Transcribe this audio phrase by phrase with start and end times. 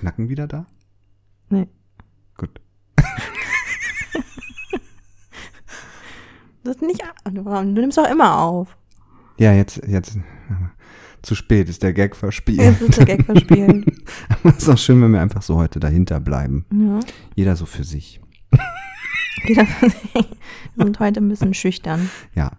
[0.00, 0.66] Knacken wieder da?
[1.50, 1.68] Nee.
[2.36, 2.60] Gut.
[6.62, 7.02] Das nicht.
[7.24, 8.76] Du nimmst doch immer auf.
[9.38, 10.18] Ja, jetzt, jetzt.
[11.22, 12.60] Zu spät ist der Gag verspielt.
[12.60, 13.86] Jetzt ist der Gag verspielt.
[14.28, 16.66] Aber es ist auch schön, wenn wir einfach so heute dahinter bleiben.
[16.70, 17.00] ja.
[17.34, 18.20] Jeder so für sich.
[19.46, 20.12] Jeder für sich.
[20.76, 22.10] Wir sind heute ein bisschen schüchtern.
[22.34, 22.52] Ja.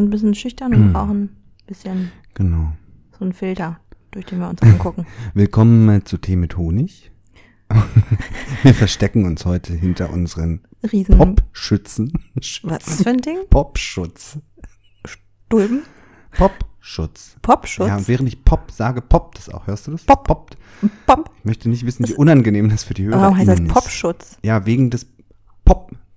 [0.00, 2.72] Sind ein bisschen schüchtern und brauchen ein bisschen Genau.
[3.18, 3.80] so einen Filter,
[4.12, 5.06] durch den wir uns angucken.
[5.34, 7.10] Willkommen zu Tee mit Honig.
[8.62, 11.18] wir verstecken uns heute hinter unseren Riesen.
[11.18, 12.12] Popschützen.
[12.62, 13.36] Was ist für ein Ding?
[13.50, 14.38] Popschutz.
[15.50, 15.82] Dulben?
[16.32, 17.36] Popschutz.
[17.42, 17.88] Popschutz?
[17.88, 19.66] Ja, und während ich Pop sage, poppt es auch.
[19.66, 20.04] Hörst du das?
[20.04, 20.26] Pop.
[20.26, 20.56] Poppt.
[21.06, 21.30] Pop.
[21.40, 23.68] Ich möchte nicht wissen, wie unangenehm das für die Hörer Warum heißt das ist.
[23.68, 24.38] Popschutz?
[24.42, 25.06] Ja, wegen des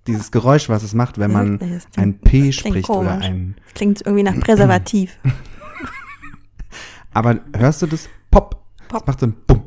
[0.07, 3.25] dieses Geräusch, was es macht, wenn man das klingt- ein P das spricht oder komisch.
[3.25, 3.55] ein.
[3.66, 5.17] Das klingt irgendwie nach Präservativ.
[7.14, 8.09] Aber hörst du das?
[8.31, 8.64] Pop.
[8.88, 9.05] Pop.
[9.05, 9.64] Das macht so ein Bumm.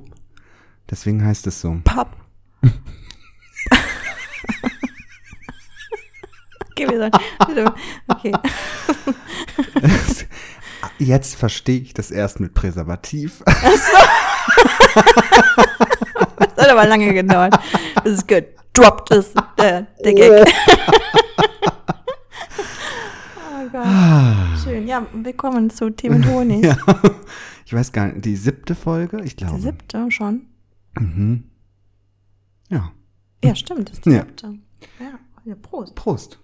[0.90, 1.80] Deswegen heißt es so.
[1.84, 2.08] Pop.
[6.70, 7.12] okay, wir sollen.
[8.08, 8.32] Okay.
[10.98, 13.42] Jetzt verstehe ich das erst mit Präservativ.
[13.44, 13.90] Das
[16.56, 17.58] hat aber lange gedauert,
[18.02, 18.26] bis es
[18.76, 20.30] gedroppt ist, der, der Gag.
[23.38, 23.86] oh Gott.
[24.62, 24.86] Schön.
[24.86, 26.62] Ja, willkommen zu Tee mit Honig.
[26.64, 26.76] ja.
[27.64, 29.56] Ich weiß gar nicht, die siebte Folge, ich glaube.
[29.56, 30.42] Die siebte schon.
[32.68, 32.92] Ja.
[33.42, 34.20] Ja, stimmt, das ist die Ja.
[34.24, 34.58] siebte.
[35.00, 35.94] Ja, ja, Prost.
[35.94, 36.38] Prost.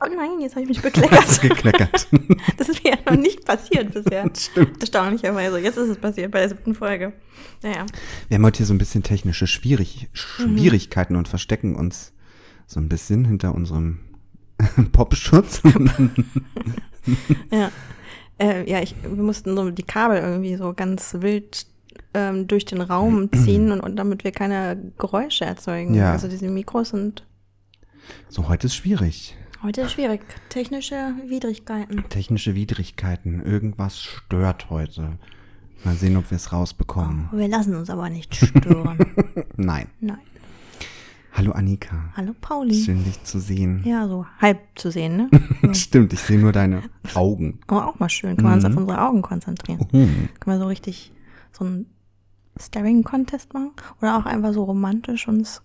[0.00, 1.40] Oh nein, jetzt habe ich mich bekleckert.
[1.40, 2.08] Gekleckert.
[2.56, 4.28] Das ist mir ja noch nicht passiert bisher.
[4.36, 4.80] Stimmt.
[4.80, 5.58] Erstaunlicherweise.
[5.58, 7.12] Jetzt ist es passiert bei der siebten Folge.
[7.62, 7.86] Naja.
[8.28, 12.12] Wir haben heute hier so ein bisschen technische Schwierig Schwierigkeiten und verstecken uns
[12.66, 14.00] so ein bisschen hinter unserem
[14.92, 15.62] Popschutz.
[17.50, 17.70] Ja.
[18.38, 21.66] Äh, ja, ich, wir mussten so die Kabel irgendwie so ganz wild
[22.14, 25.94] ähm, durch den Raum ziehen und, und damit wir keine Geräusche erzeugen.
[25.94, 26.12] Ja.
[26.12, 27.24] Also diese Mikros sind
[28.28, 29.36] so, heute ist schwierig.
[29.66, 30.20] Heute schwierig.
[30.48, 32.04] Technische Widrigkeiten.
[32.08, 33.42] Technische Widrigkeiten.
[33.44, 35.18] Irgendwas stört heute.
[35.82, 37.28] Mal sehen, ob wir es rausbekommen.
[37.32, 38.96] Wir lassen uns aber nicht stören.
[39.56, 39.88] Nein.
[39.98, 40.20] Nein.
[41.32, 42.12] Hallo Annika.
[42.16, 42.80] Hallo Pauli.
[42.80, 43.82] Schön, dich zu sehen.
[43.84, 45.74] Ja, so halb zu sehen, ne?
[45.74, 46.82] Stimmt, ich sehe nur deine
[47.14, 47.58] Augen.
[47.66, 48.36] Aber auch mal schön.
[48.36, 49.80] Können wir uns auf unsere Augen konzentrieren.
[49.90, 50.28] Hm.
[50.38, 51.12] Können wir so richtig
[51.50, 51.86] so einen
[52.56, 53.72] Staring-Contest machen?
[54.00, 55.60] Oder auch einfach so romantisch uns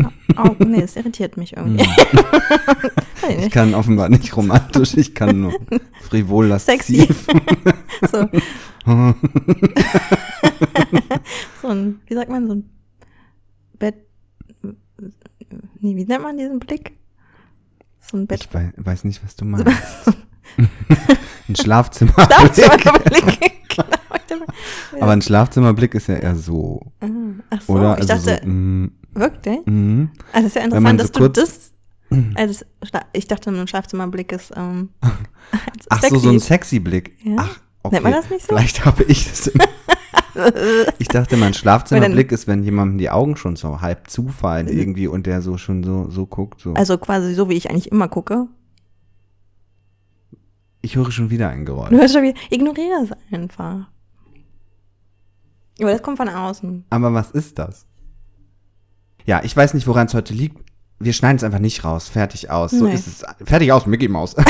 [0.00, 0.70] ja, Augen.
[0.70, 1.84] Nee, das irritiert mich irgendwie.
[3.22, 5.52] Weiß ich kann offenbar nicht romantisch, ich kann nur
[6.02, 6.96] frivol Sexy.
[6.98, 7.26] lasziv.
[8.12, 8.28] So.
[11.62, 12.70] so ein, wie sagt man, so ein
[13.78, 13.94] Bett.
[15.80, 16.92] Nee, wie nennt man diesen Blick?
[18.00, 18.44] So ein Bett.
[18.44, 19.66] Ich wei- weiß nicht, was du meinst.
[21.48, 22.12] Ein Schlafzimmer.
[22.12, 23.40] Schlafzimmerblick.
[24.28, 24.46] genau.
[25.00, 26.80] Aber ein Schlafzimmerblick ist ja eher so,
[27.50, 27.98] Ach so, oder?
[28.00, 29.58] ich Also dachte, so, mm, wirklich?
[29.66, 30.04] mm.
[30.32, 31.72] Ah, das ist ja interessant, dass so du kurz- das.
[32.36, 32.64] Also
[33.12, 34.52] ich dachte, ein Schlafzimmerblick ist.
[34.56, 34.90] Ähm,
[35.88, 36.14] Ach sexy.
[36.14, 37.16] so, so ein sexy Blick.
[37.24, 37.34] Ja.
[37.38, 37.96] Ach, okay.
[37.96, 38.48] Nennt man das nicht so?
[38.48, 39.48] Vielleicht habe ich das.
[39.48, 39.60] Im
[40.98, 45.26] ich dachte, mein Schlafzimmerblick ist, wenn jemandem die Augen schon so halb zufallen irgendwie und
[45.26, 46.60] der so schon so, so guckt.
[46.60, 46.74] So.
[46.74, 48.46] Also quasi so, wie ich eigentlich immer gucke.
[50.82, 51.90] ich höre schon wieder ein Geräusch.
[51.90, 53.88] Du hörst schon wieder, ignoriere es einfach.
[55.80, 56.84] Aber das kommt von außen.
[56.90, 57.86] Aber was ist das?
[59.26, 60.56] Ja, ich weiß nicht, woran es heute liegt.
[60.98, 62.08] Wir schneiden es einfach nicht raus.
[62.08, 62.70] Fertig aus.
[62.70, 62.94] So Nee.
[62.94, 63.24] ist es.
[63.44, 64.34] Fertig aus, Mickey Maus.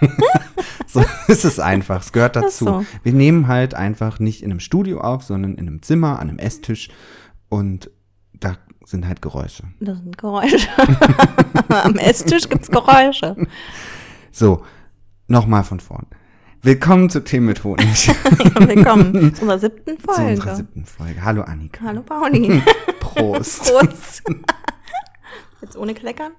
[0.86, 2.02] so ist es einfach.
[2.02, 2.64] Es gehört dazu.
[2.64, 2.86] so.
[3.02, 6.38] Wir nehmen halt einfach nicht in einem Studio auf, sondern in einem Zimmer, an einem
[6.38, 6.88] Esstisch.
[7.48, 7.90] Und
[8.34, 9.64] da sind halt Geräusche.
[9.80, 10.68] Das sind Geräusche.
[11.68, 13.34] Am Esstisch gibt's Geräusche.
[14.30, 14.62] So,
[15.26, 16.06] nochmal von vorn.
[16.64, 18.08] Willkommen zu Themen mit Honig.
[18.08, 20.30] Willkommen zu unserer siebten zu Folge.
[20.30, 21.22] unserer siebten Folge.
[21.22, 21.84] Hallo Annika.
[21.84, 22.62] Hallo Pauli.
[23.00, 23.64] Prost.
[23.64, 24.22] Prost.
[25.60, 26.32] Jetzt ohne Kleckern?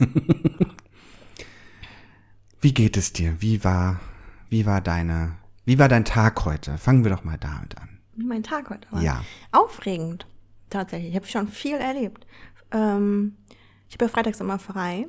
[2.60, 3.36] Wie geht es dir?
[3.38, 4.00] Wie war,
[4.48, 6.76] wie war deine, wie war dein Tag heute?
[6.76, 8.00] Fangen wir doch mal damit an.
[8.16, 9.00] Wie mein Tag heute war.
[9.00, 9.22] Ja.
[9.52, 10.26] Aufregend.
[10.70, 11.10] Tatsächlich.
[11.10, 12.26] Ich habe schon viel erlebt.
[12.72, 13.36] Ähm,
[13.88, 15.06] ich habe ja freitags immer frei.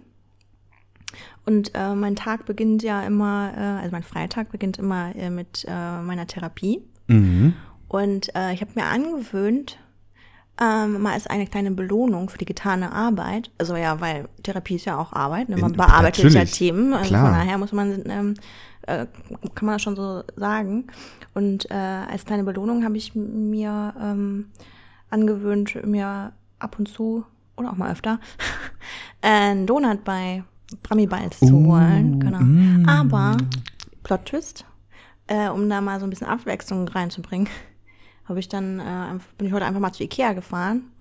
[1.46, 5.66] Und äh, mein Tag beginnt ja immer, äh, also mein Freitag beginnt immer äh, mit
[5.68, 6.82] äh, meiner Therapie.
[7.08, 7.54] Mhm.
[7.88, 9.80] Und äh, ich habe mir angewöhnt,
[10.60, 14.86] ähm, mal als eine kleine Belohnung für die getane Arbeit, also ja, weil Therapie ist
[14.86, 15.58] ja auch Arbeit, ne?
[15.58, 17.26] man In- bearbeitet ja Themen, also klar.
[17.26, 18.34] von daher muss man, ähm,
[18.82, 19.06] äh,
[19.54, 20.88] kann man das schon so sagen.
[21.36, 24.48] Und äh, als kleine Belohnung habe ich mir ähm,
[25.12, 27.24] angewöhnt, mir ab und zu
[27.56, 28.20] oder auch mal öfter,
[29.22, 30.44] einen Donut bei
[30.84, 32.20] Brami Balls zu holen.
[32.20, 32.40] Genau.
[32.40, 32.90] mm.
[32.90, 33.38] Aber,
[34.04, 34.66] Plot Twist,
[35.28, 37.48] äh, um da mal so ein bisschen Abwechslung reinzubringen,
[38.26, 40.92] habe ich dann, äh, bin ich heute einfach mal zu Ikea gefahren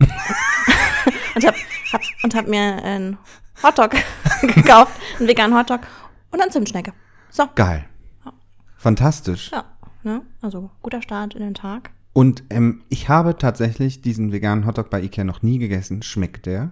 [1.35, 1.57] und habe
[1.93, 3.19] hab, und hab mir einen
[3.63, 3.97] Hotdog
[4.43, 5.81] gekauft, einen veganen Hotdog
[6.31, 6.93] und eine Zimtschnecke.
[7.31, 7.85] So, Geil.
[8.77, 9.51] Fantastisch.
[9.51, 9.65] ja,
[10.05, 10.23] ne?
[10.43, 11.91] also guter Start in den Tag.
[12.13, 16.03] Und ähm, ich habe tatsächlich diesen veganen Hotdog bei Ikea noch nie gegessen.
[16.03, 16.71] Schmeckt der?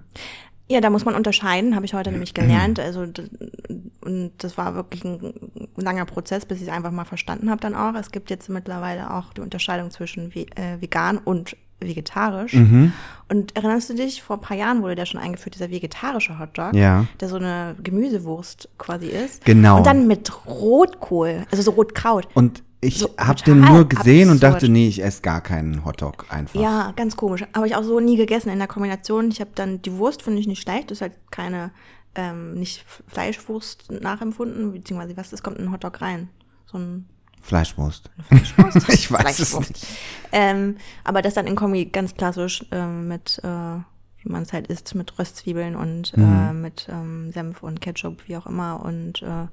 [0.69, 2.81] Ja, da muss man unterscheiden, habe ich heute nämlich gelernt.
[2.81, 3.07] Also
[4.01, 5.33] und das war wirklich ein
[5.77, 7.95] langer Prozess, bis ich es einfach mal verstanden habe dann auch.
[7.95, 12.55] Es gibt jetzt mittlerweile auch die Unterscheidung zwischen äh, vegan und vegetarisch.
[13.29, 16.75] Und erinnerst du dich, vor ein paar Jahren wurde der schon eingeführt, dieser vegetarische Hotdog,
[16.75, 17.07] Ja.
[17.21, 19.45] der so eine Gemüsewurst quasi ist.
[19.45, 19.79] Genau.
[19.79, 22.27] Und dann mit Rotkohl, also so Rotkraut.
[22.35, 24.55] Und ich So habe den nur gesehen und absurd.
[24.63, 26.61] dachte, nee, ich esse gar keinen Hotdog einfach.
[26.61, 27.45] Ja, ganz komisch.
[27.55, 29.31] Habe ich auch so nie gegessen in der Kombination.
[29.31, 30.91] Ich habe dann die Wurst, finde ich nicht schlecht.
[30.91, 31.71] Das ist halt keine,
[32.15, 36.29] ähm, nicht Fleischwurst nachempfunden, beziehungsweise was, es kommt in einen Hotdog rein.
[36.67, 37.07] So ein
[37.43, 38.11] Fleischwurst.
[38.29, 38.89] Fleischwurst.
[38.93, 39.71] Ich weiß es Fleischwurst.
[39.73, 39.87] nicht.
[40.33, 43.49] Ähm, aber das dann in Kombi ganz klassisch ähm, mit, äh,
[44.23, 46.61] wie man es halt isst, mit Röstzwiebeln und äh, Mhm.
[46.63, 48.83] mit ähm, Senf und Ketchup, wie auch immer.
[48.85, 49.47] Und äh,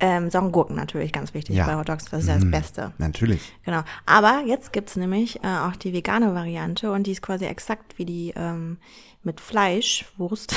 [0.00, 1.66] ähm, Saurengurken natürlich, ganz wichtig Ja.
[1.66, 2.06] bei Hotdogs.
[2.06, 2.50] Das ist ja das Mhm.
[2.50, 2.92] Beste.
[2.98, 3.52] Natürlich.
[3.64, 3.82] Genau.
[4.06, 8.04] Aber jetzt gibt's nämlich äh, auch die vegane Variante und die ist quasi exakt wie
[8.06, 8.78] die ähm,
[9.22, 10.54] mit Fleischwurst,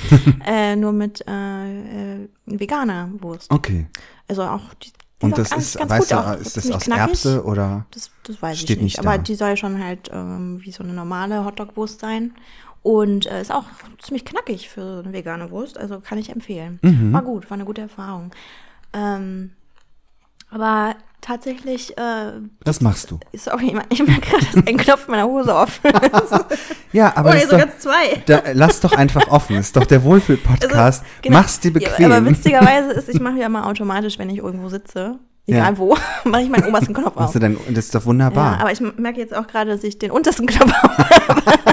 [0.46, 3.50] äh, nur mit äh, äh, veganer Wurst.
[3.50, 3.86] Okay.
[4.28, 4.90] Also auch die,
[5.20, 7.00] die Und das ist, ganz weißt du, auch, ist das aus knackig.
[7.02, 7.86] Erbse oder?
[7.92, 8.98] Das, das weiß Steht ich nicht.
[8.98, 12.34] nicht Aber die soll schon halt ähm, wie so eine normale Hotdog-Wurst sein.
[12.82, 13.64] Und äh, ist auch
[14.02, 15.78] ziemlich knackig für eine vegane Wurst.
[15.78, 16.78] Also kann ich empfehlen.
[16.82, 17.14] Mhm.
[17.14, 18.30] War gut, war eine gute Erfahrung.
[18.94, 19.50] Ähm,
[20.50, 22.32] aber tatsächlich, äh,
[22.64, 23.18] Das machst du.
[23.32, 25.80] sorry, ich merke gerade, dass ein Knopf meiner Hose auf.
[26.92, 28.22] Ja, aber oh, das nee, ist doch, sogar zwei.
[28.26, 29.56] da, lass doch einfach offen.
[29.56, 30.72] Ist doch der Wohlfühl-Podcast.
[30.74, 31.38] Also, genau.
[31.38, 32.12] Mach's dir Ja, bequem.
[32.12, 35.18] aber witzigerweise ist, ich mache ja mal automatisch, wenn ich irgendwo sitze,
[35.48, 35.78] egal Ja.
[35.78, 37.32] wo, mache ich meinen obersten Knopf auf.
[37.32, 37.50] Du das
[37.86, 38.60] ist doch Ja, wunderbar.
[38.60, 41.63] aber ich merke jetzt auch gerade, dass ich den untersten Knopf auf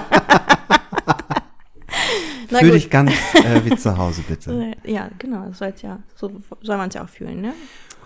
[2.51, 2.75] Na Fühl gut.
[2.75, 4.73] dich ganz äh, wie zu Hause, bitte.
[4.83, 6.29] Ja, genau, das soll ja, so
[6.61, 7.53] soll man es ja auch fühlen, ne?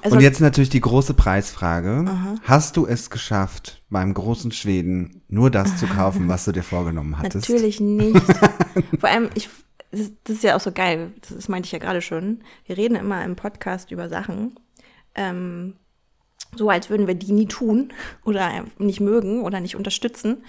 [0.01, 2.05] Also, Und jetzt natürlich die große Preisfrage.
[2.43, 7.17] Hast du es geschafft, beim großen Schweden nur das zu kaufen, was du dir vorgenommen
[7.17, 7.49] hattest?
[7.49, 8.21] Natürlich nicht.
[8.99, 9.49] Vor allem, ich,
[9.89, 12.43] das, das ist ja auch so geil, das meinte ich ja gerade schon.
[12.65, 14.59] Wir reden immer im Podcast über Sachen,
[15.15, 15.73] ähm,
[16.55, 17.91] so als würden wir die nie tun
[18.23, 20.43] oder nicht mögen oder nicht unterstützen.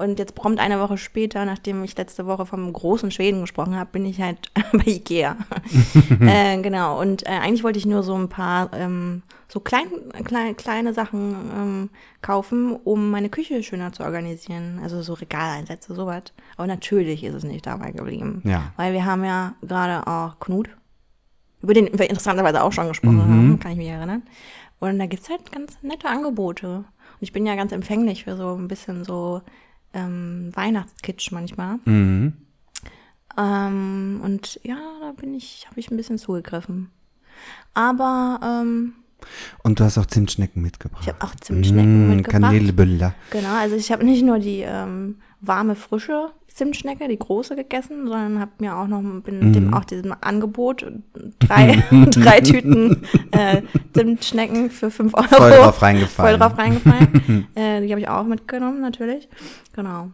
[0.00, 3.90] Und jetzt prompt eine Woche später, nachdem ich letzte Woche vom großen Schweden gesprochen habe,
[3.92, 5.36] bin ich halt bei Ikea.
[6.20, 6.98] äh, genau.
[6.98, 9.88] Und äh, eigentlich wollte ich nur so ein paar ähm, so klein,
[10.24, 11.90] klein, kleine Sachen ähm,
[12.22, 14.80] kaufen, um meine Küche schöner zu organisieren.
[14.82, 16.22] Also so Regaleinsätze, sowas.
[16.56, 18.40] Aber natürlich ist es nicht dabei geblieben.
[18.44, 18.72] Ja.
[18.78, 20.70] Weil wir haben ja gerade auch Knut,
[21.60, 24.22] über den wir interessanterweise auch schon gesprochen haben, kann ich mich erinnern.
[24.78, 26.76] Und da gibt's halt ganz nette Angebote.
[26.76, 26.84] Und
[27.20, 29.42] ich bin ja ganz empfänglich für so ein bisschen so
[29.94, 31.78] ähm, Weihnachtskitsch manchmal.
[31.84, 32.32] Mhm.
[33.38, 36.90] Ähm, und ja, da bin ich, habe ich ein bisschen zugegriffen.
[37.74, 38.94] Aber ähm,
[39.62, 41.02] Und du hast auch Zimtschnecken mitgebracht.
[41.02, 42.42] ich habe auch Zimtschnecken Mm, mitgebracht.
[42.42, 43.14] Kanelbüller.
[43.30, 48.40] Genau, also ich habe nicht nur die ähm, warme, frische Zimtschnecke, die große gegessen, sondern
[48.40, 49.52] habe mir auch noch, bin Mhm.
[49.52, 50.84] dem auch diesem Angebot
[51.38, 53.62] drei, drei Tüten äh,
[53.94, 55.26] Zimtschnecken für fünf Euro.
[55.28, 56.30] Voll drauf reingefallen.
[56.30, 57.46] Voll drauf reingefallen.
[57.54, 59.28] äh, die habe ich auch mitgenommen, natürlich.
[59.74, 60.10] Genau.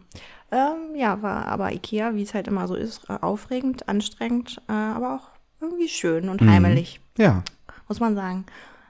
[0.51, 4.71] Ähm, ja, war aber Ikea, wie es halt immer so ist, äh, aufregend, anstrengend, äh,
[4.71, 5.27] aber auch
[5.59, 7.43] irgendwie schön und heimelig Ja.
[7.89, 8.45] muss man sagen.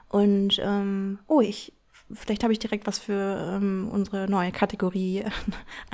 [0.09, 1.73] Und ähm, oh, ich
[2.13, 5.23] vielleicht habe ich direkt was für ähm, unsere neue Kategorie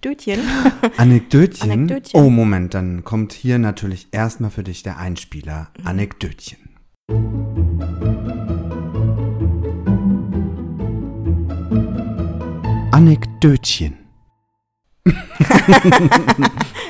[0.00, 0.40] Anekdötchen.
[0.96, 1.70] Anekdötchen.
[1.72, 2.20] Anekdötchen.
[2.20, 5.72] Oh, Moment, dann kommt hier natürlich erstmal für dich der Einspieler.
[5.76, 5.86] Mhm.
[5.88, 6.58] Anekdötchen.
[12.92, 13.98] Anekdötchen.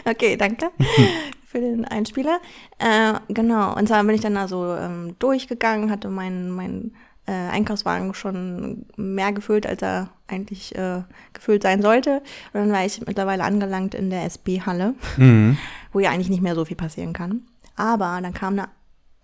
[0.04, 0.70] okay, danke
[1.46, 2.40] für den Einspieler.
[2.78, 6.92] Äh, genau, und zwar bin ich dann da so ähm, durchgegangen, hatte meinen mein,
[7.28, 11.02] äh, Einkaufswagen schon mehr gefüllt, als er eigentlich äh,
[11.34, 12.22] gefüllt sein sollte.
[12.52, 15.56] Und dann war ich mittlerweile angelangt in der SB-Halle, Mhm.
[15.92, 17.42] wo ja eigentlich nicht mehr so viel passieren kann.
[17.76, 18.68] Aber dann kam eine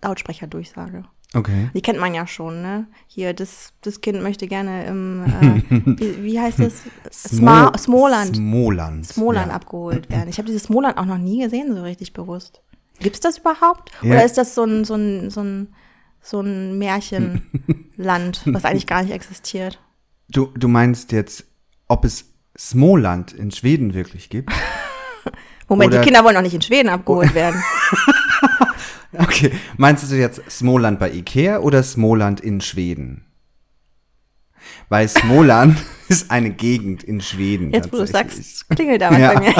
[0.03, 1.03] Lautsprecherdurchsage.
[1.33, 1.69] Okay.
[1.73, 2.87] Die kennt man ja schon, ne?
[3.07, 5.61] Hier, das, das Kind möchte gerne im, äh,
[5.99, 6.83] wie, wie heißt das?
[7.11, 8.37] Smo- Smoland.
[8.37, 9.05] Smoland.
[9.05, 9.53] Smoland ja.
[9.55, 10.29] abgeholt werden.
[10.29, 12.61] Ich habe dieses Smoland auch noch nie gesehen, so richtig bewusst.
[12.99, 13.91] Gibt's das überhaupt?
[14.01, 14.11] Ja.
[14.11, 15.73] Oder ist das so ein, so ein, so ein,
[16.27, 19.79] so ein Märchenland, was eigentlich gar nicht existiert?
[20.29, 21.45] Du, du meinst jetzt,
[21.87, 22.25] ob es
[22.57, 24.51] Smoland in Schweden wirklich gibt?
[25.69, 27.61] Moment, Oder- die Kinder wollen auch nicht in Schweden abgeholt werden.
[29.17, 33.25] Okay, meinst du jetzt Smoland bei Ikea oder Smoland in Schweden?
[34.89, 35.77] Weil Smoland
[36.09, 37.71] ist eine Gegend in Schweden.
[37.71, 39.33] Jetzt, wo du sagst, klingelt da was Ja.
[39.33, 39.53] bei mir.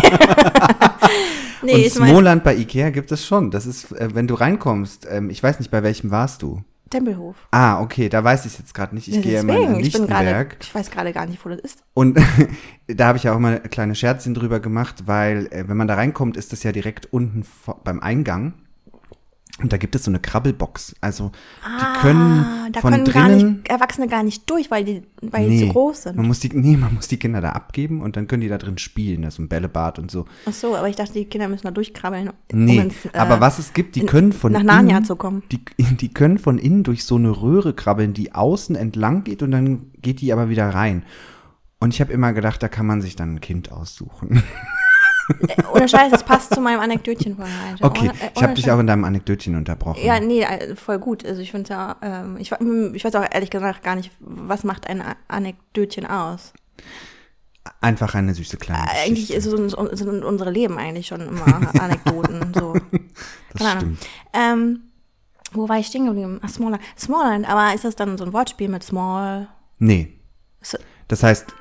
[1.62, 3.52] Nee, Und Smoland bei Ikea gibt es schon.
[3.52, 6.62] Das ist, äh, wenn du reinkommst, ähm, ich weiß nicht, bei welchem warst du?
[6.90, 7.36] Tempelhof.
[7.52, 9.08] Ah, okay, da weiß ich es jetzt gerade nicht.
[9.08, 10.58] Ich gehe immer Deswegen, in ich bin gerade, Lichtenberg.
[10.62, 11.80] ich weiß gerade gar nicht, wo das ist.
[11.94, 12.20] Und
[12.88, 15.96] da habe ich ja auch mal kleine Scherzchen drüber gemacht, weil äh, wenn man da
[15.96, 18.54] reinkommt, ist das ja direkt unten vor, beim Eingang.
[19.62, 20.96] Und da gibt es so eine Krabbelbox.
[21.00, 21.32] Also
[21.66, 23.54] die können Ah, da von können gar drinnen.
[23.60, 26.18] nicht, Erwachsene gar nicht durch, weil die, weil die nee, zu groß sind.
[26.18, 28.58] Man muss die, nee, man muss die Kinder da abgeben und dann können die da
[28.58, 29.24] drin spielen.
[29.24, 30.26] Ist ein Bällebad und so.
[30.46, 32.32] Ach so, aber ich dachte, die Kinder müssen da durchkrabbeln.
[32.52, 35.06] Nee, um ins, äh, aber was es gibt, die in- können von nach Narnia innen,
[35.06, 35.42] zu kommen.
[35.52, 35.62] Die,
[35.96, 39.92] die können von innen durch so eine Röhre krabbeln, die außen entlang geht und dann
[40.02, 41.04] geht die aber wieder rein.
[41.80, 44.44] Und ich habe immer gedacht, da kann man sich dann ein Kind aussuchen.
[45.74, 47.84] Ohne Scheiß, das passt zu meinem Anekdötchen von heute.
[47.84, 50.04] Okay, Ohne, äh, ich habe ohne dich auch in deinem Anekdötchen unterbrochen.
[50.06, 51.26] Ja, nee, äh, voll gut.
[51.26, 54.88] Also ich finde ja, ähm, ich, ich weiß auch ehrlich gesagt gar nicht, was macht
[54.88, 56.54] ein Anekdötchen aus.
[57.82, 61.46] Einfach eine süße kleine Äh, Eigentlich ist uns- sind unsere Leben eigentlich schon immer
[61.82, 62.54] Anekdoten.
[62.54, 62.74] so.
[62.74, 63.98] das Keine Ahnung.
[63.98, 64.08] stimmt.
[64.34, 64.80] Ähm,
[65.54, 66.40] wo war ich stehen geblieben?
[66.44, 66.84] Ach, Smallland.
[66.98, 69.48] Smallland, aber ist das dann so ein Wortspiel mit Small?
[69.80, 70.20] Nee,
[71.08, 71.54] das heißt,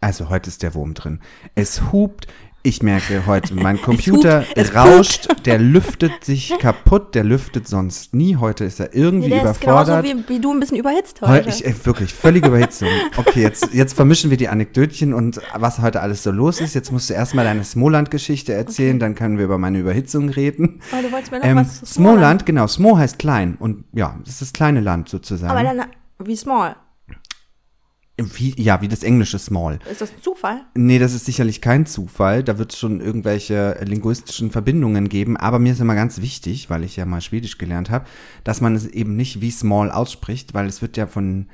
[0.00, 1.20] also heute ist der Wurm drin.
[1.54, 2.26] Es hupt,
[2.62, 8.14] ich merke heute, mein Computer hupt, es rauscht, der lüftet sich kaputt, der lüftet sonst
[8.14, 8.36] nie.
[8.36, 10.04] Heute ist er irgendwie der ist genauso überfordert.
[10.04, 11.48] wie, wie du ein bisschen überhitzt Heu- heute.
[11.48, 12.88] Ich, äh, wirklich, völlige Überhitzung.
[13.16, 16.74] Okay, jetzt, jetzt vermischen wir die Anekdötchen und was heute alles so los ist.
[16.74, 20.80] Jetzt musst du erstmal deine Smoland-Geschichte erzählen, dann können wir über meine Überhitzung reden.
[20.92, 24.16] aber du wolltest mir noch Ähm, was zu Smoland, genau, Smo heißt klein und ja,
[24.20, 25.50] das ist das kleine Land sozusagen.
[25.50, 25.86] Aber dann,
[26.22, 26.76] wie Small?
[28.22, 29.78] Wie, ja, wie das englische Small.
[29.90, 30.62] Ist das ein Zufall?
[30.74, 32.42] Nee, das ist sicherlich kein Zufall.
[32.42, 35.36] Da wird es schon irgendwelche linguistischen Verbindungen geben.
[35.36, 38.06] Aber mir ist immer ganz wichtig, weil ich ja mal Schwedisch gelernt habe,
[38.44, 41.48] dass man es eben nicht wie small ausspricht, weil es wird ja von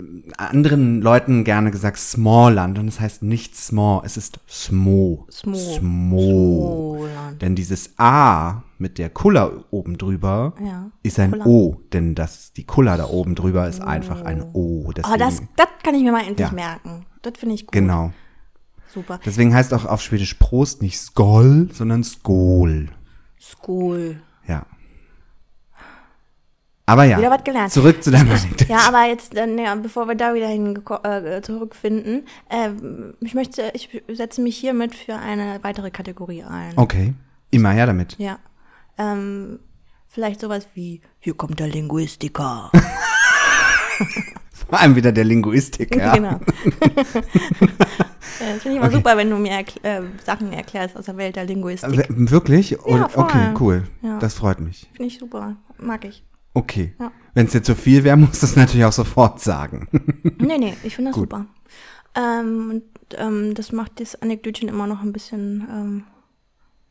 [0.00, 5.26] ähm, anderen Leuten gerne gesagt Smallland und es heißt nicht small, es ist smo.
[5.30, 5.54] Smo.
[5.54, 6.98] Smo.
[6.98, 7.42] Smoland.
[7.42, 11.44] Denn dieses A mit der Kulla oben drüber Ja, ist ein Kulla.
[11.46, 14.84] O, denn das, die Kulla da oben drüber ist einfach ein O.
[14.88, 16.52] Oh, Deswegen, das, das kann ich mir mal endlich Ja.
[16.54, 17.06] merken.
[17.22, 17.72] Das finde ich gut.
[17.72, 18.12] genau.
[18.92, 19.20] Super.
[19.24, 22.88] Deswegen heißt auch auf Schwedisch Prost nicht Skol, sondern Skol.
[23.38, 24.20] School.
[24.48, 24.66] Ja.
[26.86, 27.70] Aber ja, Wieder was gelernt.
[27.72, 28.64] zurück zu deinem Anekdote.
[28.64, 32.70] Ja, aber jetzt, äh, ja, bevor wir da wieder hin äh, zurückfinden, äh,
[33.20, 36.72] ich möchte, ich setze mich hiermit für eine weitere Kategorie ein.
[36.76, 37.14] Okay,
[37.52, 38.16] immer her damit.
[38.18, 38.38] Ja.
[39.00, 39.58] Ähm,
[40.08, 42.70] vielleicht sowas wie, hier kommt der Linguistiker.
[44.68, 46.14] Vor allem wieder der Linguistik, ja.
[46.14, 46.28] Genau.
[46.30, 46.38] Ja,
[48.54, 51.36] das finde ich immer super, wenn du mir erkl äh, Sachen erklärst aus der Welt
[51.36, 51.90] der Linguistik.
[51.96, 52.78] W- Wirklich?
[52.80, 53.24] Oder- voll.
[53.24, 53.82] okay, cool.
[54.02, 54.18] Ja.
[54.18, 54.88] Das freut mich.
[54.92, 55.56] Finde ich super.
[55.78, 56.24] Mag ich.
[56.54, 56.94] Okay.
[56.98, 57.10] Ja.
[57.34, 59.88] Wenn es jetzt zu viel wäre, musst du es natürlich auch sofort sagen.
[60.38, 61.30] Nee, nee, ich finde das Gut.
[61.30, 61.46] super.
[62.16, 62.82] Ähm, und
[63.18, 66.04] ähm, das macht das Anekdötchen immer noch ein bisschen ähm,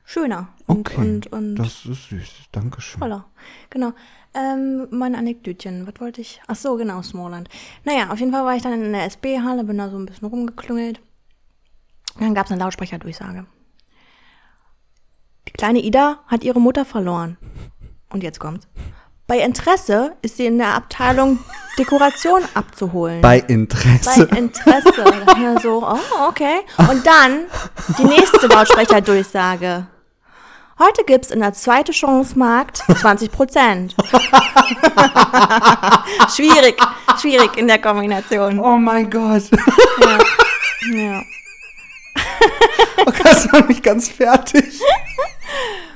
[0.09, 2.29] schöner und, Okay, und, und das ist süß.
[2.51, 2.99] Dankeschön.
[2.99, 3.25] toller.
[3.69, 3.93] Genau.
[4.33, 6.41] Ähm, mein Anekdötchen, was wollte ich?
[6.47, 7.47] Ach so, genau, Smallland.
[7.83, 10.27] Naja, auf jeden Fall war ich dann in der SB-Halle, bin da so ein bisschen
[10.27, 10.99] rumgeklüngelt.
[12.19, 13.45] Dann gab es eine Lautsprecherdurchsage.
[15.47, 17.37] Die kleine Ida hat ihre Mutter verloren.
[18.11, 18.67] Und jetzt kommt's.
[19.27, 21.37] Bei Interesse ist sie in der Abteilung
[21.77, 23.21] Dekoration abzuholen.
[23.21, 24.25] Bei Interesse.
[24.25, 25.03] Bei Interesse.
[25.37, 26.61] Mir so, oh, okay.
[26.77, 27.45] Und dann
[27.99, 29.87] die nächste Lautsprecherdurchsage.
[30.79, 33.95] Heute gibt's in der zweite Chance Markt 20 Prozent.
[36.35, 36.77] schwierig,
[37.19, 38.59] schwierig in der Kombination.
[38.59, 39.43] oh mein Gott.
[39.51, 41.21] Ja,
[43.05, 44.79] Oh, das war mich ganz fertig.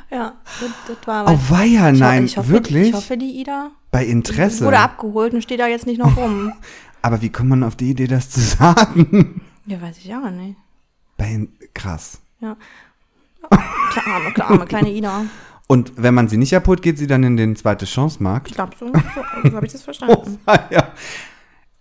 [0.10, 2.90] ja das, das war Oh weia, nein, ich hoffe, wirklich?
[2.90, 4.66] Ich hoffe, die Ida Bei Interesse.
[4.66, 6.54] wurde abgeholt und steht da jetzt nicht noch rum.
[7.02, 9.42] Aber wie kommt man auf die Idee, das zu sagen?
[9.66, 10.56] Ja, weiß ich auch nicht.
[11.18, 12.20] Bei krass.
[12.40, 12.56] Ja.
[13.92, 15.26] Klar, klar, kleine Ida.
[15.68, 18.50] Und wenn man sie nicht abholt, geht sie dann in den zweite Chance-Markt?
[18.50, 20.40] Ich glaube, so, so, so habe ich das verstanden.
[20.70, 20.90] ja.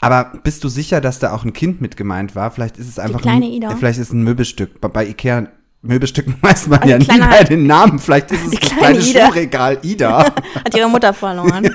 [0.01, 2.51] Aber bist du sicher, dass da auch ein Kind mit gemeint war?
[2.51, 3.71] Vielleicht ist es einfach kleine ein, Ida.
[3.77, 4.81] Vielleicht ist es ein Möbelstück.
[4.81, 5.49] Bei, Ikea
[5.83, 7.99] Möbelstücken weiß man Also ja nie den Namen.
[7.99, 9.27] Vielleicht ist es Die das kleine kleine Ida.
[9.27, 10.19] Schuhregal Ida.
[10.65, 11.69] Hat ihre Mutter verloren.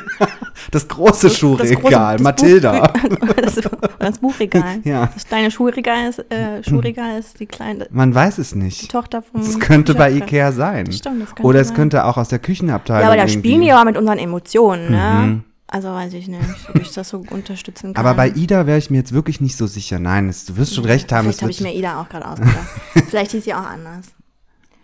[0.71, 2.15] Das große Schuhregal.
[2.17, 2.87] das Mathilda.
[3.19, 3.59] Buch, das,
[3.99, 4.79] das Buchregal.
[4.83, 5.09] Ja.
[5.13, 8.91] Das kleine Schuhregal ist, äh, Schuhregal ist die kleine Man weiß es nicht.
[8.91, 9.41] Tochter vom.
[9.41, 10.11] Es könnte bei.
[10.11, 10.85] Ikea sein.
[10.85, 11.75] Das stimmt, das könnte Oder es sein.
[11.77, 14.91] könnte auch aus der Küchenabteilung Ja, aber da irgendwie- spielen die ja mit unseren Emotionen,
[14.91, 15.43] ne?
[15.69, 18.05] Also weiß ich nicht, ob ich das so unterstützen kann.
[18.05, 19.99] Aber bei Ida wäre ich mir jetzt wirklich nicht so sicher.
[19.99, 21.23] Nein, es, du wirst schon recht haben.
[21.25, 22.55] Vielleicht habe ich mir Ida auch gerade ausgedacht.
[23.09, 24.05] Vielleicht hieß sie auch anders.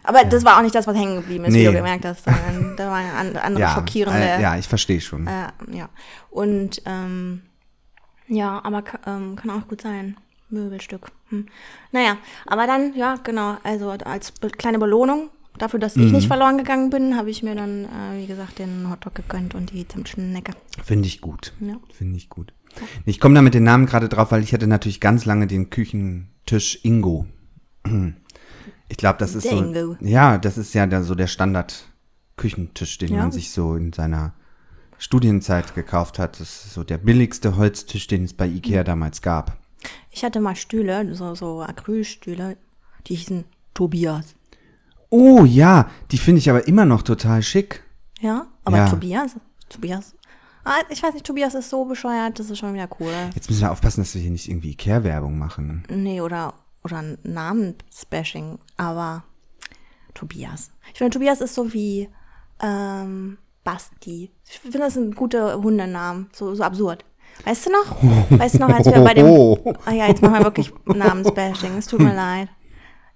[0.03, 1.65] Aber das war auch nicht das, was hängen geblieben ist, wie Nee.
[1.65, 2.25] du gemerkt hast.
[2.77, 4.19] Da war eine an- andere ja, schockierende.
[4.19, 5.27] äh, ja, ich verstehe schon.
[5.27, 5.89] Äh, ja.
[6.31, 7.43] Und ähm,
[8.27, 10.17] ja, aber ähm, kann auch gut sein.
[10.49, 11.11] Möbelstück.
[11.29, 11.47] Hm.
[11.91, 16.11] Naja, aber dann, ja, genau, also als kleine Belohnung dafür, dass ich Mhm.
[16.11, 19.71] nicht verloren gegangen bin, habe ich mir dann, äh, wie gesagt, den Hotdog gegönnt und
[19.71, 20.53] die Zimtschnecke.
[20.83, 21.53] Finde ich gut.
[21.59, 21.75] Ja.
[21.91, 22.53] Finde ich gut.
[23.05, 25.69] Ich komme da mit den Namen gerade drauf, weil ich hatte natürlich ganz lange den
[25.69, 27.25] Küchentisch Ingo.
[28.93, 29.97] Ich glaube, das ist Der so.
[30.01, 33.21] Ja, das ist ja der, so der Standard-Küchentisch, den Ja.
[33.21, 34.33] man sich so in seiner
[34.99, 36.39] Studienzeit gekauft hat.
[36.39, 39.57] Das ist so der billigste Holztisch, den es bei Ikea damals gab.
[40.11, 42.55] Ich hatte mal Stühle, so, so Acrylstühle,
[43.07, 44.35] die hießen Tobias.
[45.09, 47.81] Oh ja, die finde ich aber immer noch total schick.
[48.19, 48.89] Ja, aber Ja.
[48.89, 49.31] Tobias,
[49.69, 50.13] Tobias.
[50.65, 53.11] Ah, ich weiß nicht, Tobias ist so bescheuert, das ist schon wieder cool.
[53.33, 55.83] Jetzt müssen wir aufpassen, dass wir hier nicht irgendwie Ikea-Werbung machen.
[55.89, 59.23] Nee, oder, oder Namensbashing, aber
[60.13, 60.71] Tobias.
[60.91, 62.09] Ich finde, Tobias ist so wie
[62.61, 64.31] ähm, Basti.
[64.47, 67.05] Ich finde, das sind gute Hundenamen, so, so absurd.
[67.45, 68.39] Weißt du noch?
[68.39, 69.25] Weißt du noch, als wir bei dem.
[69.85, 71.77] Ah ja, jetzt machen wir wirklich Namensbashing.
[71.77, 72.49] Es tut mir leid.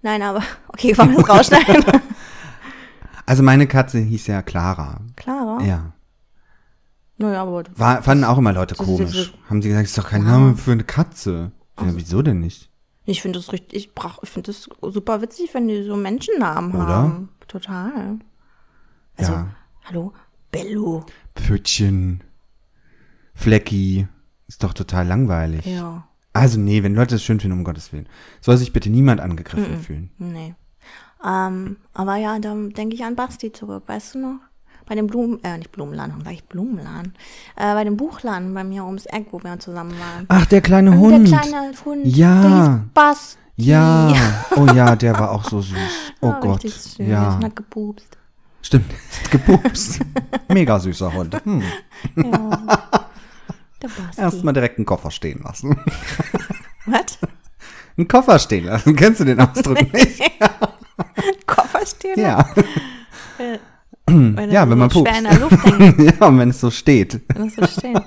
[0.02, 0.42] Nein, aber.
[0.70, 1.84] Okay, wollen wir das rausschneiden?
[3.30, 5.02] Also meine Katze hieß ja Clara.
[5.18, 5.62] Clara?
[5.62, 5.92] Ja.
[7.18, 7.66] Naja, aber.
[7.76, 9.34] War, fanden auch immer Leute Das komisch.
[9.50, 11.52] Haben sie gesagt, ist doch kein Name für eine Katze.
[11.78, 12.72] Ja, wieso denn nicht?
[13.10, 16.76] Ich finde das richtig, ich brauch, ich finde das super witzig, wenn die so Menschennamen
[16.76, 16.88] Oder?
[16.88, 17.30] haben.
[17.48, 18.20] Total.
[19.16, 19.48] Also, Ja.
[19.86, 20.14] hallo?
[20.52, 21.06] Bello.
[21.36, 22.22] Pfötchen,
[23.34, 24.08] Flecki.
[24.48, 25.66] Ist doch total langweilig.
[25.66, 26.08] Ja.
[26.34, 28.08] Also nee, wenn Leute das schön finden, um Gottes Willen.
[28.42, 30.12] Soll sich bitte niemand angegriffen fühlen.
[30.20, 30.56] Nee.
[31.26, 34.40] Ähm, aber ja, da denke ich an Basti zurück, weißt du noch?
[34.88, 37.14] Bei dem Blumen, äh, nicht Blumenladen, warum ich Blumenladen?
[37.56, 40.26] Äh, bei dem Buchladen bei mir ums Eck, wo wir zusammen waren.
[40.30, 41.30] Ach, der kleine Und Hund.
[41.32, 42.42] Der kleine Hund, Ja.
[42.42, 43.38] der hieß Basti.
[43.58, 44.14] Ja.
[44.56, 45.78] Oh ja, der war auch so süß.
[46.22, 46.64] Oh Ja, Gott.
[46.64, 46.98] richtig süß.
[47.00, 47.36] Ja.
[47.36, 48.18] Und hat gepupst.
[48.62, 48.92] Stimmt.
[49.32, 50.00] Gepupst.
[50.50, 51.36] Mega süßer Hund.
[51.44, 51.62] Hm.
[52.16, 52.80] Ja.
[54.18, 55.80] Erstmal direkt einen Koffer stehen lassen.
[56.86, 57.18] Was?
[57.98, 58.96] Einen Koffer stehen lassen.
[58.96, 60.22] Kennst du den Ausdruck nicht?
[61.46, 62.20] Koffer stehen?
[62.20, 62.46] Ja.
[64.08, 65.14] Wenn Ja, wenn man pupst.
[65.14, 68.00] schwer in der Luft hängt, ja, und wenn es so steht, wenn das so steht.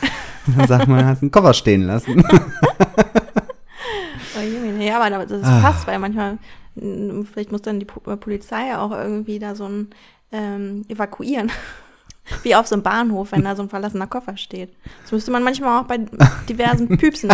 [0.56, 2.24] dann sagt man, hast einen Koffer stehen lassen.
[4.34, 4.80] Oh.
[4.82, 5.60] Ja, aber das Ah.
[5.60, 6.38] passt, weil manchmal,
[6.74, 9.88] vielleicht muss dann die äh, Polizei auch irgendwie da so ein
[10.32, 11.50] ähm, evakuieren.
[12.42, 14.72] Wie auf so einem Bahnhof, wenn da so ein verlassener Koffer steht.
[15.02, 15.98] Das müsste man manchmal auch bei
[16.48, 17.30] diversen Püpsen.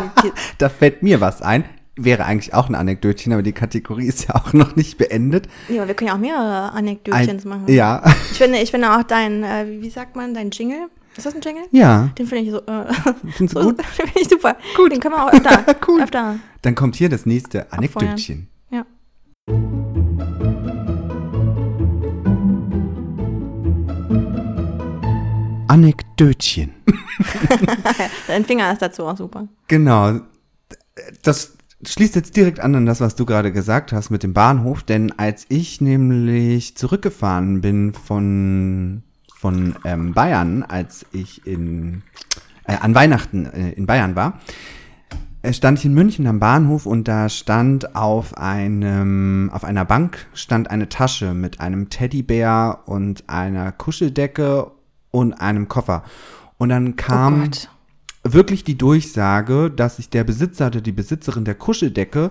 [0.58, 1.64] Da fällt mir was ein.
[2.00, 5.48] Wäre eigentlich auch ein Anekdötchen, aber die Kategorie ist ja auch noch nicht beendet.
[5.68, 7.64] Ja, aber wir können ja auch mehrere Anekdötchens Ein, machen.
[7.66, 10.88] Ja, Ich finde, ich finde auch dein, äh, wie- sagt man, dein Jingle?
[11.16, 11.64] Ist das ein Jingle?
[11.72, 12.10] ja.
[12.16, 12.84] Den finde ich so, äh,
[13.32, 13.84] Findest du so gut?
[13.96, 14.56] finde ich super.
[14.76, 14.92] Gut.
[14.92, 15.64] Den können wir auch öfter.
[15.88, 16.02] Cool.
[16.02, 16.36] öfter.
[16.62, 18.48] Dann kommt hier das nächste Anekdötchen.
[18.70, 18.84] Ja.
[25.68, 26.72] Anekdötchen.
[28.26, 29.48] Dein Finger ist dazu auch super.
[29.68, 30.20] Genau.
[31.22, 31.56] Das
[31.86, 35.12] schließt jetzt direkt an an das, was du gerade gesagt hast mit dem Bahnhof, denn
[35.18, 39.02] als ich nämlich zurückgefahren bin von,
[39.36, 42.02] von ähm, Bayern, als ich in,
[42.64, 44.40] äh, an Weihnachten äh, in Bayern war,
[45.42, 50.26] äh, stand ich in München am Bahnhof und da stand auf einem, auf einer Bank
[50.34, 54.72] stand eine Tasche mit einem Teddybär und einer Kuscheldecke
[55.12, 56.02] und einem Koffer.
[56.58, 57.68] Und dann kam oh.
[58.24, 62.30] Wirklich die Durchsage, dass sich der Besitzer oder die Besitzerin der Kuscheldecke,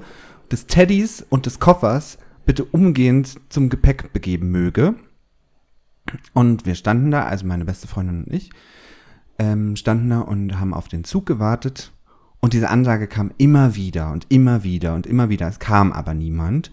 [0.52, 4.95] des Teddys und des Koffers bitte umgehend zum Gepäck begeben möge.
[6.34, 8.50] Und wir standen da, also meine beste Freundin und ich,
[9.39, 11.91] ähm, standen da und haben auf den Zug gewartet.
[12.39, 15.47] Und diese Ansage kam immer wieder und immer wieder und immer wieder.
[15.47, 16.71] Es kam aber niemand.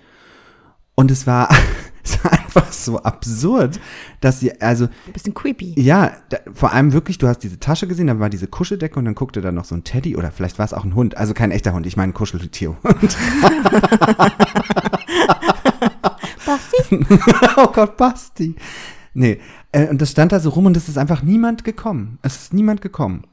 [0.94, 1.48] Und es war,
[2.04, 3.80] es war einfach so absurd,
[4.20, 5.74] dass sie, also Ein bisschen creepy.
[5.80, 9.04] ja, da, vor allem wirklich, du hast diese Tasche gesehen, da war diese Kuscheldecke und
[9.04, 11.34] dann guckte da noch so ein Teddy oder vielleicht war es auch ein Hund, also
[11.34, 12.78] kein echter Hund, ich meine ein Kuscheltierhund.
[16.46, 17.00] Basti?
[17.56, 18.54] oh Gott, Basti.
[19.14, 19.40] Nee,
[19.72, 22.18] äh, und das stand da so rum und es ist einfach niemand gekommen.
[22.22, 23.24] Es ist niemand gekommen.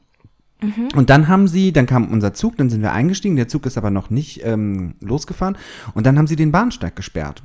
[0.94, 3.76] Und dann haben sie, dann kam unser Zug, dann sind wir eingestiegen, der Zug ist
[3.76, 5.58] aber noch nicht ähm, losgefahren
[5.94, 7.42] und dann haben sie den Bahnsteig gesperrt.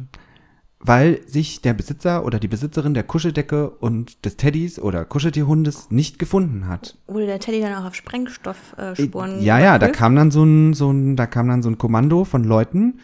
[0.80, 6.20] Weil sich der Besitzer oder die Besitzerin der Kuscheldecke und des Teddys oder Kuscheltierhundes nicht
[6.20, 6.98] gefunden hat.
[7.08, 10.44] Wurde der Teddy dann auch auf Sprengstoffspuren äh, Spuren Ja, ja, da kam dann so
[10.44, 13.00] ein, so ein, da kam dann so ein Kommando von Leuten,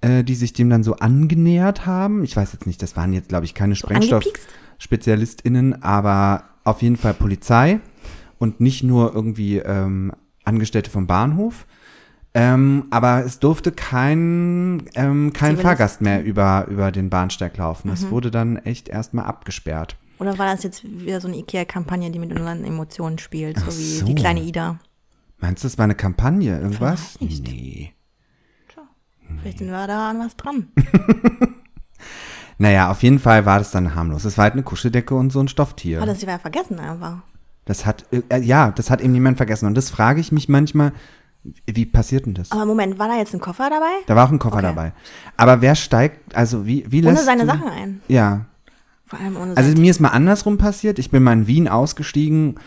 [0.00, 2.22] äh, die sich dem dann so angenähert haben.
[2.22, 4.46] Ich weiß jetzt nicht, das waren jetzt, glaube ich, keine angepiekst?
[4.78, 7.80] Sprengstoffspezialistinnen, aber auf jeden Fall Polizei.
[8.38, 10.12] und nicht nur irgendwie ähm,
[10.44, 11.66] Angestellte vom Bahnhof.
[12.34, 17.88] Ähm, aber es durfte kein, ähm, kein Fahrgast mehr über, über den Bahnsteig laufen.
[17.88, 17.94] Mhm.
[17.94, 19.96] Es wurde dann echt erstmal abgesperrt.
[20.18, 23.78] Oder war das jetzt wieder so eine Ikea-Kampagne, die mit unseren Emotionen spielt, so Ach
[23.78, 24.06] wie so.
[24.06, 24.78] die kleine Ida?
[25.38, 27.16] Meinst du, das war eine Kampagne, irgendwas?
[27.18, 27.48] Vielleicht nicht.
[27.48, 27.92] Nee.
[29.40, 30.68] Vielleicht sind wir da an was dran.
[32.58, 34.24] Naja, auf jeden Fall war das dann harmlos.
[34.24, 36.00] Es war halt eine Kuscheldecke und so ein Stofftier.
[36.00, 37.18] Hat das ja vergessen einfach.
[37.64, 39.66] Das hat, äh, ja, das hat eben niemand vergessen.
[39.66, 40.92] Und das frage ich mich manchmal,
[41.66, 42.50] wie passiert denn das?
[42.52, 43.90] Aber Moment, war da jetzt ein Koffer dabei?
[44.06, 44.66] Da war auch ein Koffer Okay.
[44.66, 44.92] dabei.
[45.36, 48.00] Aber wer steigt, also wie, wie Ohne lässt seine du, Sachen ein.
[48.08, 48.46] Ja.
[49.06, 50.98] Vor allem ohne Also mir ist mal andersrum passiert.
[50.98, 52.58] Ich bin mal in Wien ausgestiegen.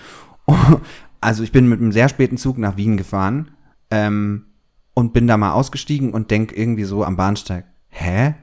[1.24, 3.52] Also ich bin mit einem sehr späten Zug nach Wien gefahren
[3.92, 4.48] ähm,
[4.96, 8.34] und bin da mal ausgestiegen und denk irgendwie so am Bahnsteig, hä?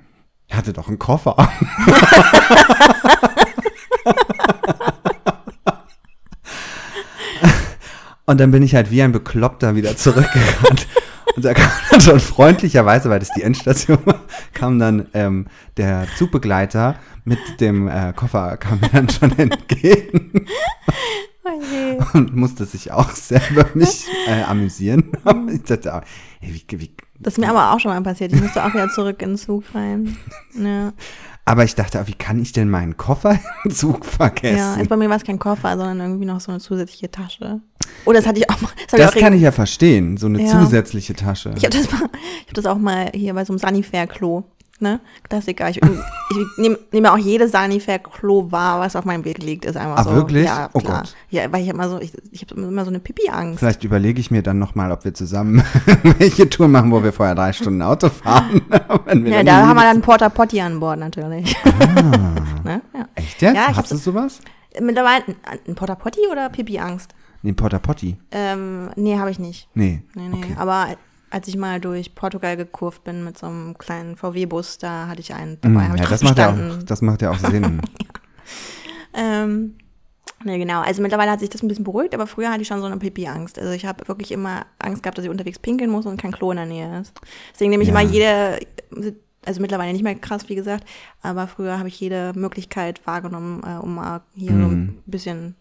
[0.47, 1.35] Ich hatte doch einen Koffer.
[8.29, 10.87] und dann bin ich halt wie ein Bekloppter wieder zurückgerannt.
[11.37, 14.21] Und da kam dann schon freundlicherweise, weil das die Endstation war,
[14.53, 20.33] kam dann ähm, der Zugbegleiter mit dem äh, Koffer, kam mir dann schon entgegen
[21.45, 21.99] Oh je.
[22.13, 25.13] und musste sich auch sehr über mich äh, amüsieren.
[25.25, 26.03] Aber ich dachte, auch,
[26.41, 28.33] ey, wie, wie, Das ist mir aber auch schon mal passiert.
[28.33, 30.17] Ich musste auch wieder zurück in den Zug rein.
[30.55, 30.93] Ja,
[31.47, 34.61] aber ich dachte, auch, wie kann ich denn meinen Koffer im Zug ja vergessen?
[34.61, 37.63] also bei mir war es kein Koffer, sondern irgendwie noch so eine zusätzliche Tasche.
[38.05, 38.71] Oh, das hatte ich auch mal.
[38.91, 40.49] Das, das auch kann ich ja verstehen, so eine Ja.
[40.61, 41.53] zusätzliche Tasche.
[41.57, 42.09] Ich habe das, mal-
[42.41, 44.45] ich hab das auch mal hier bei so einem Sanifair-Klo.
[44.81, 45.01] Ne?
[45.29, 45.69] Klassiker.
[45.71, 45.83] Ich, ich
[46.57, 49.65] nehme nehm auch jedes Sanifair-Klo wahr, was auf meinem Weg liegt.
[49.65, 50.13] Ist einfach Ah, so.
[50.13, 50.45] wirklich?
[50.47, 51.01] Ja, Oh klar.
[51.01, 51.15] Gott.
[51.31, 53.59] Ja, weil ich immer so, ich, ich habe immer so eine Pipi-Angst.
[53.59, 55.65] Vielleicht überlege ich mir dann nochmal, ob wir zusammen
[56.19, 58.63] welche Tour machen, wo wir vorher drei Stunden Auto fahren.
[59.27, 61.57] Ja, da haben wir dann Porta Potty an Bord natürlich.
[62.65, 62.81] ne?
[62.95, 63.09] ja.
[63.17, 63.57] Echt jetzt?
[63.57, 64.41] Ja, Hast du sowas?
[64.81, 65.35] Mittlerweile ein,
[65.67, 67.11] ein Porta Potty oder Pipi-Angst?
[67.43, 68.17] Nee, Porta Potti.
[68.33, 69.69] Ähm, nee, habe ich nicht.
[69.75, 70.03] Nee.
[70.15, 70.37] Nee, nee.
[70.39, 70.55] Okay.
[70.59, 70.89] Aber
[71.31, 75.33] als ich mal durch Portugal gekurvt bin mit so einem kleinen VW-Bus, da hatte ich
[75.35, 75.83] einen dabei.
[75.85, 77.81] Hm, hab ich ja, das macht ja, auch, das macht ja auch Sinn.
[79.15, 79.75] Ähm,
[80.45, 80.81] ne, genau.
[80.83, 82.97] Also mittlerweile hat sich das ein bisschen beruhigt, aber früher hatte ich schon so eine
[82.99, 83.59] Pipi-Angst.
[83.59, 86.51] Also ich habe wirklich immer Angst gehabt, dass ich unterwegs pinkeln muss und kein Klo
[86.51, 87.13] in der Nähe ist.
[87.53, 87.99] Deswegen nehme ich Ja.
[88.01, 88.59] immer jede,
[89.45, 90.85] also mittlerweile nicht mehr krass, wie gesagt,
[91.23, 94.73] aber früher habe ich jede Möglichkeit wahrgenommen, äh, um mal hier so Mhm.
[94.73, 95.55] ein bisschen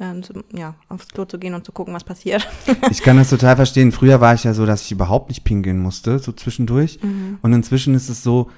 [0.00, 2.48] ähm, zu, ja, aufs Klo zu gehen und zu gucken, was passiert.
[2.90, 3.92] Ich kann das total verstehen.
[3.92, 6.98] Früher war ich ja so, dass ich überhaupt nicht pinkeln musste, so zwischendurch.
[7.02, 7.38] Mhm.
[7.42, 8.50] Und inzwischen ist es so,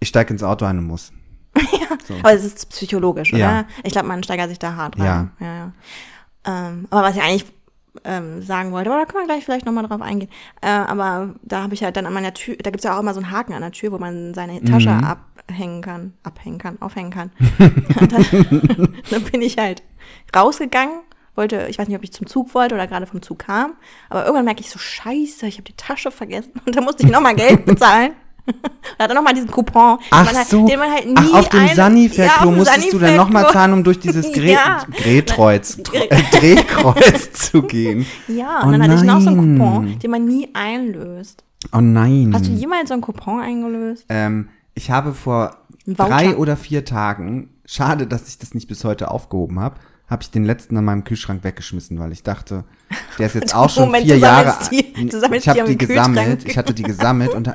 [0.00, 1.12] ich steige ins Auto ein und muss.
[2.06, 2.14] So.
[2.20, 3.38] Aber es ist psychologisch, oder?
[3.38, 3.64] Ja.
[3.84, 5.30] Ich glaube, man steigert sich da hart rein.
[5.40, 5.46] Ja.
[5.46, 5.72] ja, ja.
[6.46, 7.44] Ähm, aber was ich eigentlich
[8.04, 10.30] ähm, sagen wollte, aber da können wir gleich vielleicht nochmal drauf eingehen.
[10.62, 13.12] Äh, aber da habe ich halt dann an meiner Tür, da gibt's ja auch immer
[13.12, 15.04] so einen Haken an der Tür, wo man seine Tasche Mhm.
[15.48, 17.30] Abhängen kann, abhängen kann, aufhängen kann.
[17.58, 18.08] Dann,
[19.10, 19.82] dann bin ich halt
[20.34, 21.00] rausgegangen,
[21.34, 23.72] wollte, ich weiß nicht, ob ich zum Zug wollte oder gerade vom Zug kam,
[24.10, 27.12] aber irgendwann merke ich so, scheiße, ich habe die Tasche vergessen und da musste ich
[27.12, 28.12] nochmal Geld bezahlen.
[28.96, 30.66] Da hat er nochmal diesen Coupon, Ach den man, halt, so.
[30.66, 33.84] den man halt nie Ach, auf dem Sanifair-Klo Ja, musstest du dann nochmal zahlen, um
[33.84, 34.86] durch dieses Gre Ja.
[34.90, 35.22] Äh,
[36.32, 38.06] Drehkreuz zu gehen.
[38.26, 39.68] Ja, Oh und dann hatte ich noch so einen nein.
[39.68, 41.44] Coupon, den man nie einlöst.
[41.72, 42.30] Oh nein.
[42.32, 44.06] Hast du jemals so einen Coupon eingelöst?
[44.08, 44.48] Ähm,
[44.78, 49.58] ich habe vor drei oder vier Tagen, schade, dass ich das nicht bis heute aufgehoben
[49.60, 49.76] habe,
[50.08, 52.64] habe ich den letzten an meinem Kühlschrank weggeschmissen, weil ich dachte,
[53.18, 55.34] der ist jetzt auch schon Moment, vier Jahre die- alt.
[55.34, 57.52] Ich habe die gesammelt, ich hatte die gesammelt und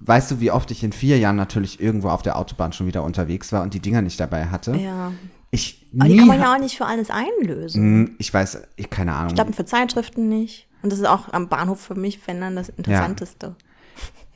[0.00, 3.02] weißt du, wie oft ich in vier Jahren natürlich irgendwo auf der Autobahn schon wieder
[3.02, 4.74] unterwegs war und die Dinger nicht dabei hatte?
[4.76, 5.12] Ja.
[5.50, 7.82] Ich Aber die kann man ja auch nicht für alles einlösen.
[7.82, 9.28] Hm, Ich weiß, ich keine Ahnung.
[9.28, 10.66] Ich glaube, für Zeitschriften nicht.
[10.82, 13.54] Und das ist auch am Bahnhof für mich, wenn dann das Interessanteste.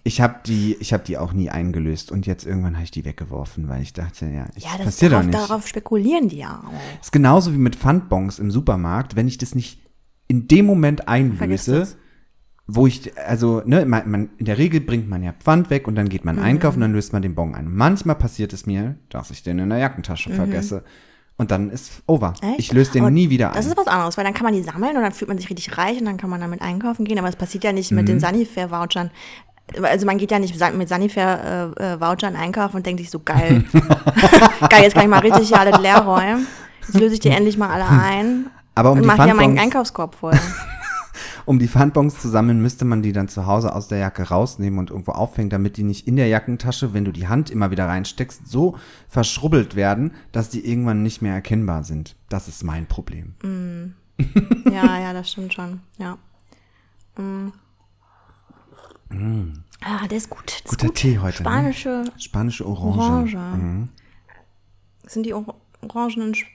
[0.03, 3.05] Ich habe die, ich habe die auch nie eingelöst und jetzt irgendwann habe ich die
[3.05, 5.51] weggeworfen, weil ich dachte, ja, ich, Ja, das passiert doch darauf, nicht.
[5.51, 7.01] darauf spekulieren die ja auch.
[7.03, 9.79] ist genauso wie mit Pfandbons im Supermarkt, wenn ich das nicht
[10.27, 11.89] in dem Moment einlöse,
[12.67, 15.97] wo ich, also, ne, man, man, in der Regel bringt man ja Pfand weg und
[15.97, 16.37] dann geht Mhm.
[16.37, 17.67] man einkaufen, dann löst man den Bon ein.
[17.75, 20.85] Manchmal passiert es mir, dass ich den in der Jackentasche vergesse.
[21.37, 22.35] Und dann ist over.
[22.43, 22.49] Mhm.
[22.51, 22.59] Echt?
[22.61, 23.55] Ich löse den Aber nie wieder ein.
[23.57, 25.49] Das ist was anderes, weil dann kann man die sammeln und dann fühlt man sich
[25.51, 27.19] richtig reich und dann kann man damit einkaufen gehen.
[27.19, 29.11] Aber das passiert ja nicht mit den Sanifair-Vouchern.
[29.83, 33.65] Also man geht ja nicht mit Sanifair-Vouchern einkaufen und denkt sich so, geil.
[33.73, 36.47] geil, jetzt kann ich mal richtig hier alles leer räumen.
[36.81, 40.15] Jetzt löse ich die endlich mal alle ein Aber um und mache ja meinen Einkaufskorb
[40.15, 40.39] voll.
[41.47, 44.79] Um die Pfandbons zu sammeln, müsste man die dann zu Hause aus der Jacke rausnehmen
[44.79, 47.87] und irgendwo aufhängen, damit die nicht in der Jackentasche, wenn du die Hand immer wieder
[47.87, 48.77] reinsteckst, so
[49.09, 52.15] verschrubbelt werden, dass die irgendwann nicht mehr erkennbar sind.
[52.29, 53.35] Das ist mein Problem.
[54.71, 55.81] Ja, ja, das stimmt schon.
[55.97, 56.19] Ja.
[57.17, 57.53] Mm.
[59.13, 60.47] Ah, der ist gut.
[60.47, 60.97] Der ist Guter gut.
[60.97, 61.43] Tee heute.
[61.43, 61.49] Ne?
[61.49, 63.37] Spanische Spanische Orange.
[63.37, 63.89] Orange.
[65.07, 66.47] Sind die Or orangenen Sch-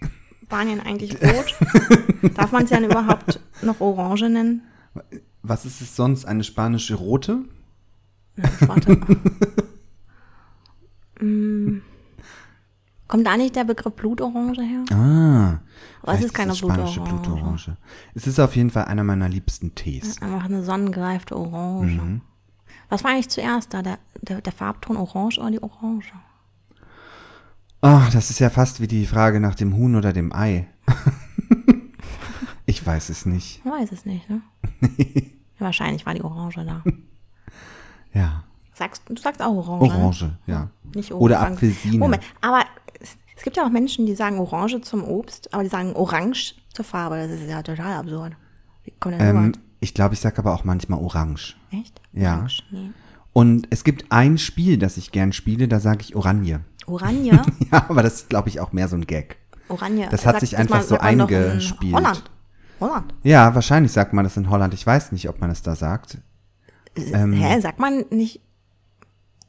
[0.43, 1.55] Spanien eigentlich rot?
[2.35, 4.61] Darf man es ja überhaupt noch Orange nennen?
[5.41, 6.25] Was ist es sonst?
[6.25, 7.39] Eine spanische rote?
[8.61, 8.97] Warte.
[11.21, 11.77] Mm.
[13.07, 14.83] Kommt da nicht der Begriff Blutorange her?
[14.91, 15.59] Ah.
[16.01, 17.21] Aber es ist keine spanische Blutorange.
[17.21, 17.77] Blutorange.
[18.15, 20.21] Es ist auf jeden Fall einer meiner liebsten Tees.
[20.21, 22.01] Einfach eine sonnengereifte Orange.
[22.01, 22.21] Mhm.
[22.89, 23.81] Was war eigentlich zuerst da?
[23.81, 26.11] Der, der, der Farbton Orange oder die Orange?
[27.81, 30.67] Ach, das ist ja fast wie die Frage nach dem Huhn oder dem Ei.
[32.65, 33.61] ich weiß es nicht.
[33.63, 34.41] Ich weiß es nicht, ne?
[35.59, 36.83] wahrscheinlich war die Orange da.
[38.13, 38.43] Ja.
[38.73, 39.87] Sagst, du sagst auch Orange.
[39.93, 39.99] ne?
[40.03, 40.69] Orange, ja.
[40.93, 41.53] Nicht Oder Orange.
[41.53, 41.97] Apfelsine.
[41.99, 42.63] Moment, aber
[42.99, 46.85] es- gibt ja auch Menschen, die sagen Orange zum Obst, aber die sagen Orange zur
[46.85, 47.17] Farbe.
[47.17, 48.33] Das ist ja total absurd.
[48.83, 49.53] Wie kommt denn Ähm?
[49.85, 51.55] Ich glaube, ich sage aber auch manchmal Orange.
[51.71, 52.01] Echt?
[52.13, 52.35] ja.
[52.37, 52.63] Orange?
[52.71, 52.89] Nee.
[53.33, 56.61] Und es gibt ein Spiel, das ich gern spiele, da sage ich Oranje.
[56.87, 57.41] Oranje?
[57.71, 59.37] Ja, aber das ist, glaube ich, auch mehr so ein Gag.
[59.69, 60.07] Oranje.
[60.11, 61.93] Das hat Sagt- sich einfach so man in eingespielt.
[61.93, 62.23] Holland.
[62.79, 63.13] Holland.
[63.23, 64.73] Ja, wahrscheinlich sagt man das in Holland.
[64.73, 66.17] Ich weiß nicht, ob man es da sagt.
[66.95, 67.33] Ähm.
[67.33, 68.41] Hä, sagt man nicht,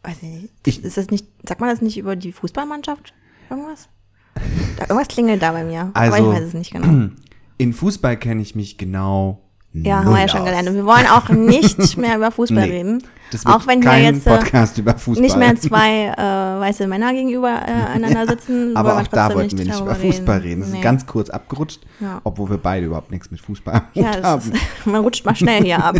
[0.02, 3.14] weiß ich nicht, Ich- ist das nicht, sagt man das nicht über die Fußballmannschaft?
[3.50, 3.88] Irgendwas?
[4.34, 7.10] Da, irgendwas klingelt da bei mir, aber Also, ich weiß es nicht genau.
[7.58, 9.42] In Fußball kenne ich mich genau
[9.84, 10.46] Ja, haben wir ja schon aus.
[10.46, 10.68] gelernt.
[10.68, 13.02] Und wir wollen auch nicht mehr über Fußball Nee, reden.
[13.44, 15.20] Auch wenn kein jetzt äh, Podcast über Fußball.
[15.22, 18.76] nicht mehr zwei äh, weiße Männer gegenüber äh, einander sitzen.
[18.76, 20.60] Aber wollen auch da wollten wir nicht über Fußball reden.
[20.60, 20.76] Das Nee.
[20.78, 22.20] ist ganz kurz abgerutscht, Ja.
[22.24, 24.52] obwohl wir beide überhaupt nichts mit Fußball ja, haben.
[24.52, 25.96] ist, man rutscht mal schnell hier ab.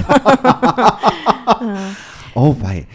[2.35, 2.87] Oh wei.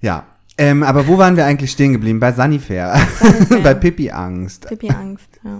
[0.00, 0.24] Ja.
[0.56, 2.18] Ähm, aber wo waren wir eigentlich stehen geblieben?
[2.20, 3.00] Bei Sunnyfair.
[3.62, 4.66] Bei Pippi Angst.
[4.68, 5.28] Pippi Angst.
[5.44, 5.58] Ja.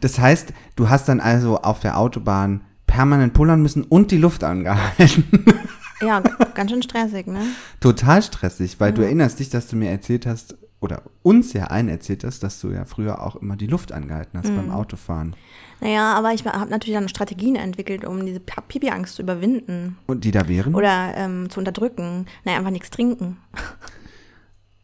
[0.00, 2.60] Das heißt, du hast dann also auf der Autobahn
[2.98, 5.22] permanent pullern müssen und die Luft angehalten.
[6.00, 6.18] ja,
[6.54, 7.42] ganz schön stressig, ne?
[7.78, 11.88] Total stressig, weil du erinnerst dich, dass du mir erzählt hast, oder uns ja allen
[11.88, 14.56] erzählt hast, dass du ja früher auch immer die Luft angehalten hast Mhm.
[14.56, 15.36] beim Autofahren.
[15.80, 20.32] Naja, aber ich habe natürlich dann Strategien entwickelt, um diese Pipi-Angst zu überwinden Und die
[20.32, 20.74] da wären?
[20.74, 22.26] oder ähm, zu unterdrücken.
[22.44, 23.36] Naja, einfach nichts trinken.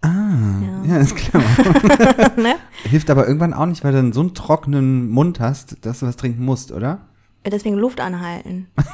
[0.05, 1.43] ja, ist klar.
[2.37, 2.55] ne?
[2.85, 6.07] Hilft aber irgendwann auch nicht, weil du dann so einen trockenen Mund hast, dass du
[6.07, 7.09] was trinken musst, oder?
[7.47, 8.69] Deswegen Luft anhalten.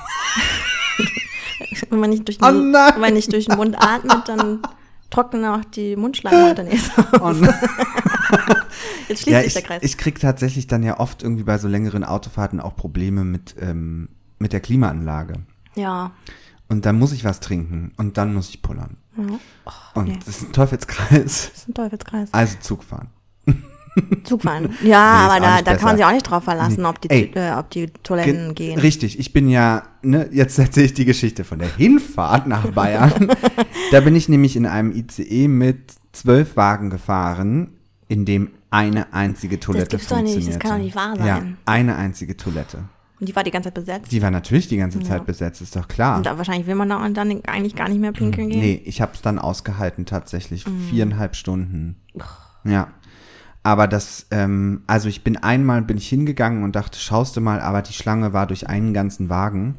[1.90, 4.60] wenn, man nicht durch den, Oh wenn man nicht durch den Mund atmet, dann
[5.10, 6.90] trocknen auch die Mundschleimhäute nicht.
[7.20, 7.42] Und
[9.08, 9.82] Jetzt schließt ja, sich ich, der Kreis.
[9.82, 14.08] ich krieg tatsächlich dann ja oft irgendwie bei so längeren Autofahrten auch Probleme mit, ähm,
[14.38, 15.40] mit der Klimaanlage.
[15.74, 16.12] ja.
[16.68, 18.96] Und dann muss ich was trinken und dann muss ich pullern.
[19.16, 19.40] ja.
[19.94, 20.18] Und nee.
[20.24, 21.50] das ist ein Teufelskreis.
[21.50, 22.28] Das ist ein Teufelskreis.
[22.32, 23.08] Also Zug fahren.
[24.24, 24.70] Zugfahren.
[24.82, 27.32] Ja, Nee, aber da, da kann man sich auch nicht drauf verlassen, ob die, Ey.
[27.34, 28.78] äh, ob die Toiletten Ge- gehen.
[28.78, 33.28] Richtig, ich bin ja, ne, jetzt erzähle ich die Geschichte von der Hinfahrt nach Bayern.
[33.90, 37.70] da bin ich nämlich in einem ICE mit zwölf Wagen gefahren,
[38.08, 40.58] in dem eine einzige Toilette gibt's doch nicht, das funktionierte.
[40.68, 41.56] kann doch nicht wahr Ja, sein.
[41.64, 42.84] eine einzige Toilette.
[43.18, 44.12] Und die war die ganze Zeit besetzt.
[44.12, 45.24] Die war natürlich die ganze Zeit Ja.
[45.24, 46.16] besetzt, ist doch klar.
[46.16, 48.60] Und da, wahrscheinlich will man da und dann eigentlich gar nicht mehr pinkeln gehen.
[48.60, 50.66] Nee, ich habe es dann ausgehalten tatsächlich.
[50.66, 50.80] Mhm.
[50.88, 51.96] Viereinhalb Stunden.
[52.64, 52.88] Ja.
[53.62, 57.60] Aber das, ähm, also ich bin einmal, bin ich hingegangen und dachte, schaust du mal,
[57.60, 59.76] aber die Schlange war durch einen ganzen Wagen.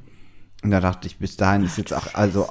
[0.63, 2.47] Und da dachte ich, bis dahin ist jetzt auch, also,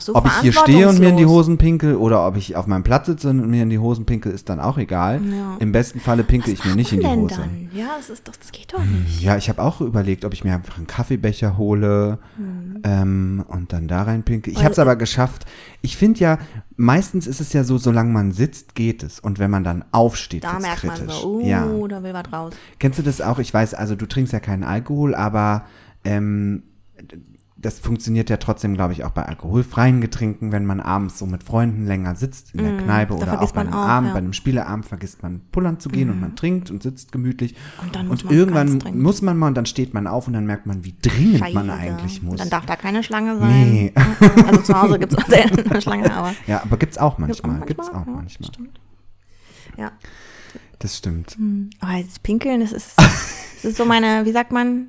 [0.00, 1.26] so ob ich hier stehe und mir in die.
[1.26, 4.32] Hosen pinkel oder ob ich auf meinem Platz sitze und mir in die Hosen pinkel,
[4.32, 5.20] ist dann auch egal.
[5.24, 5.56] Ja.
[5.60, 7.36] Im besten Falle pinkel ich mir nicht in die Hose.
[7.36, 7.70] Dann?
[7.72, 9.22] Ja, das ist doch, das geht doch nicht.
[9.22, 12.18] Ja, ich habe auch überlegt, ob ich mir einfach einen Kaffeebecher hole
[12.82, 14.50] ähm, und dann da rein pinke.
[14.50, 15.46] Ich habe es aber geschafft.
[15.82, 16.38] Ich finde ja,
[16.76, 19.20] meistens ist es ja so, solange man sitzt, geht es.
[19.20, 21.14] Und wenn man dann aufsteht, Da merkt man kritisch.
[21.14, 21.64] so, uh, ja.
[21.88, 22.54] da will was raus.
[22.80, 23.38] Kennst du das auch?
[23.38, 25.64] Ich weiß, also du trinkst ja keinen Alkohol, aber
[26.04, 26.64] ähm,
[27.62, 31.44] das funktioniert ja trotzdem, glaube ich, auch bei alkoholfreien Getränken, wenn man abends so mit
[31.44, 34.08] Freunden länger sitzt in der Kneipe Mm, da oder auch bei man einem auch, Abend,
[34.08, 34.12] ja.
[34.12, 34.14] Mm.
[34.14, 37.54] bei einem Spieleabend vergisst man pullern zu gehen und man trinkt und sitzt gemütlich.
[37.80, 40.32] Und dann muss und man irgendwann muss man mal und dann steht man auf und
[40.32, 41.72] dann merkt man, wie dringend man Scheiße.
[41.72, 42.38] eigentlich muss.
[42.38, 43.70] Dann darf da keine Schlange sein.
[43.70, 43.92] Nee.
[44.46, 47.66] Also zu Hause gibt es selten eine Schlange, aber ja, aber gibt's auch gibt's manchmal.
[47.66, 48.48] Gibt's auch ja, manchmal.
[48.48, 48.80] Stimmt.
[49.76, 49.92] Ja.
[50.78, 51.38] Das stimmt.
[51.80, 54.88] Aber das Pinkeln, das ist, das ist so meine, wie sagt man,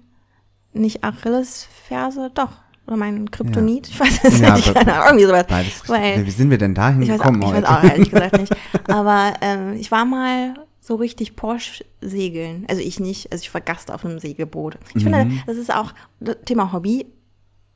[0.73, 2.62] nicht Achillesferse, doch.
[2.87, 5.45] Oder mein Kryptonit, ich weiß es Ja, nicht, keine Ahnung, irgendwie sowas.
[5.47, 6.25] Beides Weil-.
[6.25, 7.69] Wie sind wir denn dahin Ich weiß, auch, gekommen ich weiß heute?
[7.69, 8.53] auch ehrlich gesagt nicht.
[8.87, 12.65] Aber ähm, ich war mal so richtig Porsche segeln.
[12.69, 14.77] Also ich nicht, also ich war Gast auf einem Segelboot.
[14.95, 15.13] Ich Mhm.
[15.13, 15.93] finde, das ist auch
[16.45, 17.05] Thema Hobby.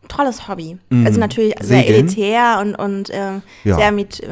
[0.07, 0.77] Tolles Hobby.
[1.05, 1.81] Also natürlich sehr Mhm.
[1.83, 2.05] Segeln?
[2.07, 3.75] elitär und, und ähm, Ja.
[3.75, 4.27] sehr mit äh,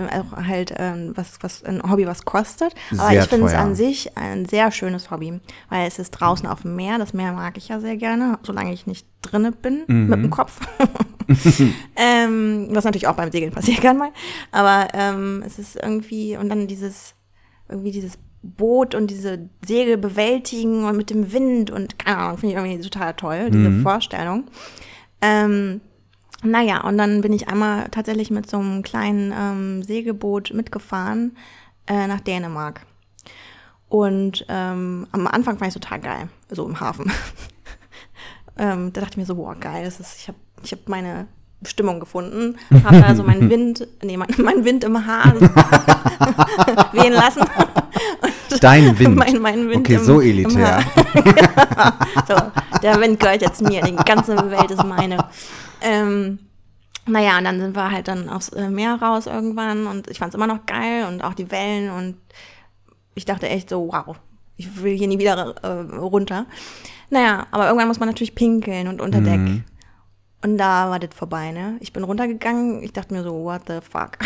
[0.48, 2.74] halt ähm, was, was ein Hobby, was kostet.
[2.98, 6.48] Aber Sehr ich finde es an sich ein sehr schönes Hobby, weil es ist draußen
[6.48, 6.98] auf dem Meer.
[6.98, 10.08] Das Meer mag ich ja sehr gerne, solange ich nicht drinne bin Mhm.
[10.08, 10.60] mit dem Kopf.
[11.96, 14.10] ähm, was natürlich auch beim Segeln passieren kann mal.
[14.52, 17.16] Aber ähm, es ist irgendwie, und dann dieses,
[17.70, 22.54] irgendwie dieses Boot und diese Segel bewältigen und mit dem Wind und keine Ahnung, finde
[22.56, 23.82] ich irgendwie total toll, diese Mhm.
[23.82, 24.44] Vorstellung.
[25.26, 25.82] Ähm,
[26.44, 31.36] naja, und dann bin ich einmal tatsächlich mit so einem kleinen ähm, Segelboot mitgefahren
[31.88, 32.82] äh, nach Dänemark.
[33.90, 37.12] Und ähm, am Anfang fand ich total geil, so im Hafen.
[38.58, 41.28] ähm, da dachte ich mir so, boah, geil, das ist, ich habe ich hab meine
[41.62, 45.34] Bestimmung gefunden, habe da so meinen Wind, nee, mein, mein Wind im Haar
[46.94, 47.44] wehen lassen.
[48.62, 49.16] Dein Wind.
[49.16, 50.84] Mein, mein Wind okay, im, so elitär.
[52.28, 52.36] So,
[52.82, 55.18] der Wind gehört jetzt mir, die ganze Welt ist meine.
[55.82, 56.40] Ähm,
[57.08, 60.30] naja, und dann sind wir halt dann aufs äh, Meer raus irgendwann und ich fand
[60.30, 62.18] es immer noch geil und auch die Wellen und
[63.14, 64.16] ich dachte echt so, wow,
[64.58, 66.46] ich will hier nie wieder äh, runter.
[67.10, 69.40] Naja, aber irgendwann muss man natürlich pinkeln und unter Deck.
[69.40, 69.64] Mhm.
[70.44, 71.78] Und da war das vorbei, ne?
[71.80, 74.18] Ich bin runtergegangen, ich dachte mir so, what the fuck?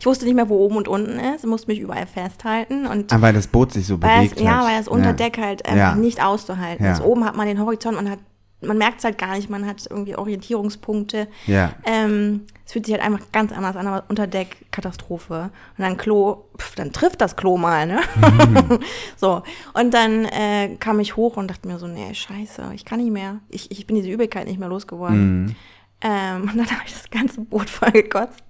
[0.00, 3.20] Ich wusste nicht mehr, wo oben und unten ist, musste mich überall festhalten und Ah,
[3.20, 4.66] weil das Boot sich so bewegt es, ja, hat.
[4.66, 5.94] weil das Unterdeck halt einfach Ja.
[5.94, 6.92] nicht auszuhalten Ja.
[6.92, 7.02] ist.
[7.02, 8.18] Oben hat man den Horizont, man hat,
[8.60, 11.28] man merkt es halt gar nicht, man hat irgendwie Orientierungspunkte.
[11.46, 11.72] Ja.
[11.84, 15.50] Ähm, es fühlt sich halt einfach ganz anders an, aber Unterdeck Katastrophe.
[15.76, 18.00] Und dann Klo, pf, dann trifft das Klo mal, ne?
[18.16, 18.80] Mhm.
[19.16, 19.42] so.
[19.74, 23.12] Und dann äh, kam ich hoch und dachte mir so, nee, scheiße, ich kann nicht
[23.12, 23.36] mehr.
[23.48, 25.42] Ich, ich bin diese Übelkeit nicht mehr losgeworden.
[25.44, 25.56] Mhm.
[26.00, 28.42] Ähm, und dann habe ich das ganze Boot voll gekotzt.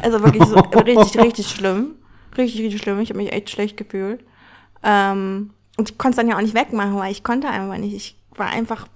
[0.00, 1.94] Also wirklich so richtig, richtig schlimm.
[2.36, 3.00] Richtig, richtig schlimm.
[3.00, 4.24] Ich habe mich echt schlecht gefühlt.
[4.82, 7.94] Ähm, und ich konnte es dann ja auch nicht wegmachen, weil ich konnte einfach nicht.
[7.94, 8.86] Ich war einfach,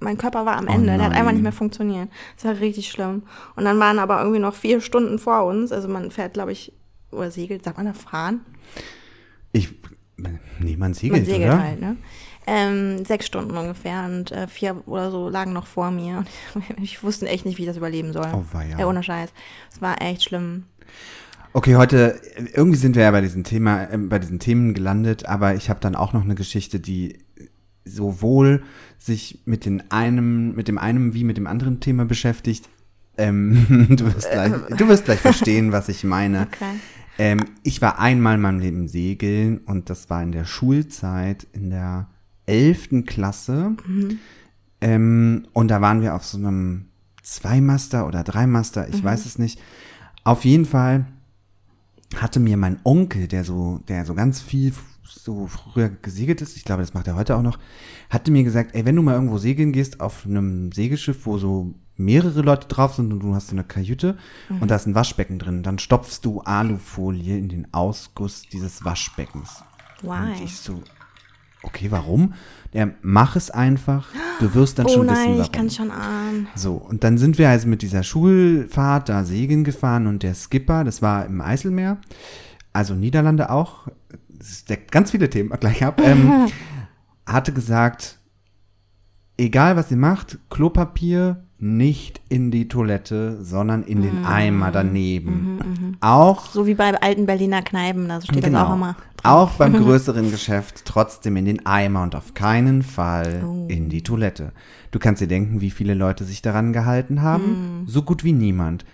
[0.00, 0.86] mein Körper war am Oh Ende.
[0.86, 1.20] Der hat nein.
[1.20, 2.08] einfach nicht mehr funktioniert.
[2.36, 3.22] Das war richtig schlimm.
[3.56, 5.72] Und dann waren aber irgendwie noch vier Stunden vor uns.
[5.72, 6.72] Also man fährt, glaube ich,
[7.10, 8.40] oder segelt, sagt man da fahren?
[9.52, 9.70] Ich,
[10.58, 11.62] nee, man segelt, Man segelt oder?
[11.62, 11.96] halt, ne?
[12.50, 16.24] Ähm, sechs Stunden ungefähr und äh, vier oder so lagen noch vor mir.
[16.54, 18.28] Und ich wusste echt nicht, wie ich das überleben soll.
[18.32, 18.78] Oh, weia.
[18.78, 19.30] Ey, ohne Scheiß.
[19.70, 20.64] Es war echt schlimm.
[21.52, 22.18] Okay, heute,
[22.54, 25.80] irgendwie sind wir ja bei diesem Thema, äh, bei diesen Themen gelandet, aber ich habe
[25.80, 27.18] dann auch noch eine Geschichte, die
[27.84, 28.62] sowohl
[28.98, 32.70] sich mit den einem, mit dem einen wie mit dem anderen Thema beschäftigt.
[33.18, 36.48] Ähm, du, wirst gleich, du wirst gleich verstehen, was ich meine.
[36.52, 36.78] Okay.
[37.18, 41.68] Ähm, ich war einmal in meinem Leben segeln und das war in der Schulzeit in
[41.68, 42.08] der
[42.48, 43.04] 11.
[43.06, 43.76] Klasse.
[44.80, 46.86] Ähm, und da waren wir auf so einem
[47.22, 49.60] Zweimaster oder Dreimaster, ich weiß es nicht.
[50.24, 51.06] Auf jeden Fall
[52.16, 56.64] hatte mir mein Onkel, der so, der so ganz viel so früher gesegelt ist, ich
[56.64, 57.58] glaube, das macht er heute auch noch,
[58.10, 61.74] hatte mir gesagt, ey, wenn du mal irgendwo segeln gehst auf einem Segelschiff, wo so
[61.96, 64.16] mehrere Leute drauf sind und du hast so eine Kajüte
[64.60, 69.62] und da ist ein Waschbecken drin, dann stopfst du Alufolie in den Ausguss dieses Waschbeckens.
[70.02, 70.44] Und Why?
[70.44, 70.82] ich so,
[71.62, 72.34] okay, warum?
[72.72, 74.08] Der, mach es einfach,
[74.40, 75.42] du wirst dann Oh schon nein, wissen, warum.
[75.42, 76.48] ich kann schon ahnen.
[76.54, 80.84] So, und dann sind wir also mit dieser Schulfahrt da segeln gefahren und der Skipper,
[80.84, 81.98] das war im Eiselmeer,
[82.72, 83.88] also Niederlande auch,
[84.38, 86.48] es deckt ganz viele Themen gleich ab, ähm,
[87.26, 88.18] hatte gesagt,
[89.38, 95.96] egal was ihr macht, Klopapier nicht in die Toilette, sondern in den Eimer daneben.
[96.00, 98.96] Auch So wie bei alten Berliner Kneipen, da steht das auch immer.
[99.24, 103.66] auch beim größeren Geschäft trotzdem in den Eimer und auf keinen Fall Oh.
[103.68, 104.52] in die Toilette.
[104.92, 107.44] Du kannst dir denken, wie viele Leute sich daran gehalten haben.
[107.44, 107.82] Hm.
[107.88, 108.84] So gut wie niemand.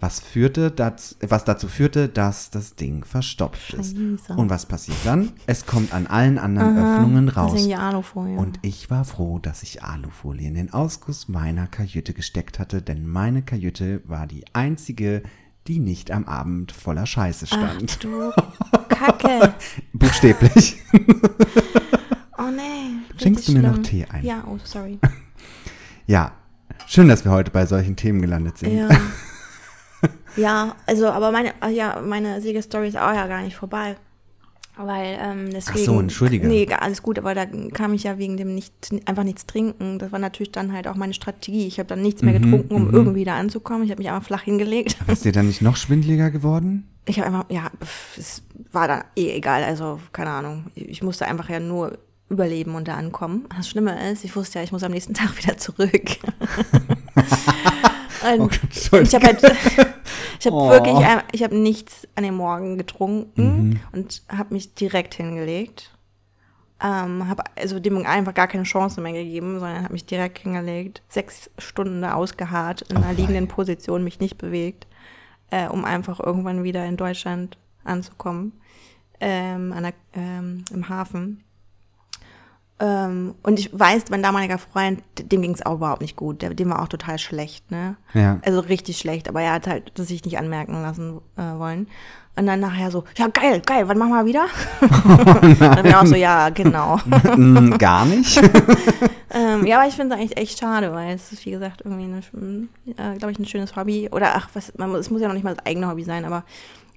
[0.00, 3.96] Was führte dazu, was dazu führte, dass das Ding verstopft ist.
[3.96, 4.34] Scheiße.
[4.34, 5.32] Und was passiert dann?
[5.46, 7.66] Es kommt an allen anderen Öffnungen raus.
[8.36, 13.06] Und ich war froh, dass ich Alufolie in den Ausguss meiner Kajüte gesteckt hatte, denn
[13.06, 15.22] meine Kajüte war die einzige,
[15.66, 17.92] die nicht am Abend voller Scheiße stand.
[17.92, 18.30] Ach du
[18.88, 19.54] Kacke.
[19.92, 20.76] Buchstäblich.
[22.36, 22.98] Oh nee.
[23.22, 23.82] Schenkst du mir noch schlimm.
[23.84, 24.24] Tee ein?
[24.24, 24.98] Ja, oh sorry.
[26.06, 26.32] Ja,
[26.86, 28.76] schön, dass wir heute bei solchen Themen gelandet sind.
[28.76, 28.88] Ja.
[30.36, 33.96] ja, also, aber meine, ah ja, meine Siegesstory ist auch ja gar nicht vorbei.
[34.76, 35.84] Weil, ähm, deswegen.
[35.84, 36.48] so, entschuldige.
[36.48, 38.72] Nee, alles gut, aber da kam ich ja wegen dem nicht,
[39.06, 40.00] einfach nichts trinken.
[40.00, 41.68] Das war natürlich dann halt auch meine Strategie.
[41.68, 43.84] Ich habe dann nichts Mhm, mehr getrunken, um irgendwie da anzukommen.
[43.84, 44.96] Ich habe mich einfach flach hingelegt.
[45.06, 46.88] Ist dir dann nicht noch schwindeliger geworden?
[47.06, 47.70] Ich habe einfach, ja,
[48.18, 49.62] es war dann eh egal.
[49.62, 50.64] Also, keine Ahnung.
[50.74, 51.96] Ich musste einfach ja nur
[52.28, 53.44] überleben und da ankommen.
[53.56, 55.92] Das Schlimme ist, ich wusste ja, ich muss am nächsten Tag wieder zurück.
[58.24, 59.02] und Oh Gott, Entschuldigung.
[59.06, 59.42] ich habe halt,
[60.40, 60.70] ich habe Oh.
[60.70, 63.80] wirklich, ein- ich habe nichts an dem Morgen getrunken Mhm.
[63.92, 65.90] und habe mich direkt hingelegt.
[66.82, 71.02] Ähm, habe also dem einfach gar keine Chance mehr gegeben, sondern habe mich direkt hingelegt,
[71.08, 73.12] sechs Stunden da ausgeharrt in Oh einer wei.
[73.12, 74.86] liegenden Position, mich nicht bewegt,
[75.50, 78.52] äh, um einfach irgendwann wieder in Deutschland anzukommen,
[79.20, 81.44] ähm, der, ähm, im Hafen.
[82.80, 86.42] Ähm, und ich weiß, mein damaliger Freund, dem ging es auch überhaupt nicht gut.
[86.42, 87.96] Der, dem war auch total schlecht, ne?
[88.14, 88.40] Ja.
[88.44, 91.86] Also richtig schlecht, aber er hat halt das sich nicht anmerken lassen äh, wollen.
[92.36, 94.46] Und dann nachher so, ja geil, geil, wann machen wir wieder?
[95.60, 96.98] dann bin ich auch so, ja, genau.
[97.78, 98.42] Gar nicht.
[99.30, 102.68] ähm, ja, aber ich finde es eigentlich echt schade, weil es ist, wie gesagt, irgendwie,
[102.90, 104.08] äh, glaube ich, ein schönes Hobby.
[104.10, 106.42] Oder ach, was, man, es muss ja noch nicht mal das eigene Hobby sein, aber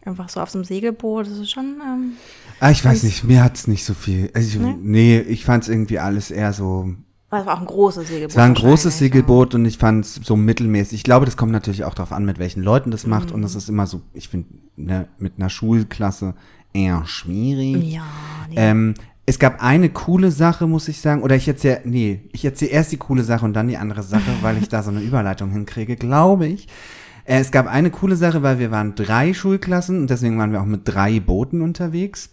[0.07, 2.11] einfach so auf so einem Segelboot, das ist schon, ähm,
[2.59, 4.31] Ah, ich weiß nicht, mir hat's nicht so viel.
[4.33, 4.75] Also, Nee?
[4.81, 6.89] nee, ich fand's irgendwie alles eher so.
[7.29, 8.29] es war auch ein großes Segelboot.
[8.31, 10.93] Es war ein großes wahrscheinlich, Segelboot und ich fand's so mittelmäßig.
[10.99, 13.29] Ich glaube, das kommt natürlich auch darauf an, mit welchen Leuten das macht.
[13.29, 13.35] Mhm.
[13.35, 16.33] Und das ist immer so, ich finde, ne, mit einer Schulklasse
[16.73, 17.93] eher schwierig.
[17.93, 18.03] Ja,
[18.49, 18.55] nee.
[18.57, 18.93] Ähm,
[19.29, 22.93] es gab eine coole Sache, muss ich sagen, oder ich erzähle, nee, ich erzähle erst
[22.93, 25.95] die coole Sache und dann die andere Sache, weil ich da so eine Überleitung hinkriege,
[25.97, 26.67] glaube ich.
[27.27, 30.61] Äh, es gab eine coole Sache, weil wir waren drei Schulklassen und deswegen waren wir
[30.61, 32.29] auch mit drei Booten unterwegs.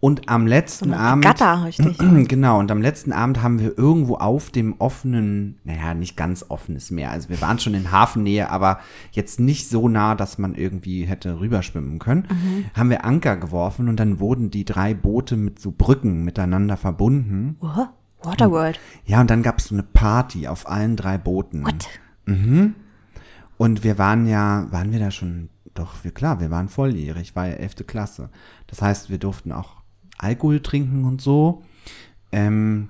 [0.00, 1.24] Und am letzten eine Abend.
[1.24, 1.98] Regatta, richtig.
[2.34, 6.90] Genau, und am letzten Abend haben wir irgendwo auf dem offenen, naja, nicht ganz offenes
[6.90, 7.12] Meer.
[7.12, 8.80] Also wir waren schon in Hafennähe, aber
[9.12, 12.26] jetzt nicht so nah, dass man irgendwie hätte rüberschwimmen können.
[12.74, 17.56] Haben wir Anker geworfen und dann wurden die drei Boote mit so Brücken miteinander verbunden.
[17.60, 17.88] What?
[18.22, 18.80] Waterworld.
[19.04, 21.64] Ja, und dann gab es so eine Party auf allen drei Booten.
[21.64, 21.88] What?
[23.56, 27.46] Und wir waren ja, waren wir da schon, doch, wir, klar, wir waren volljährig, war
[27.46, 27.86] ja 11.
[27.86, 28.30] Klasse.
[28.66, 29.76] Das heißt, wir durften auch
[30.18, 31.62] Alkohol trinken und so.
[32.32, 32.88] Ähm,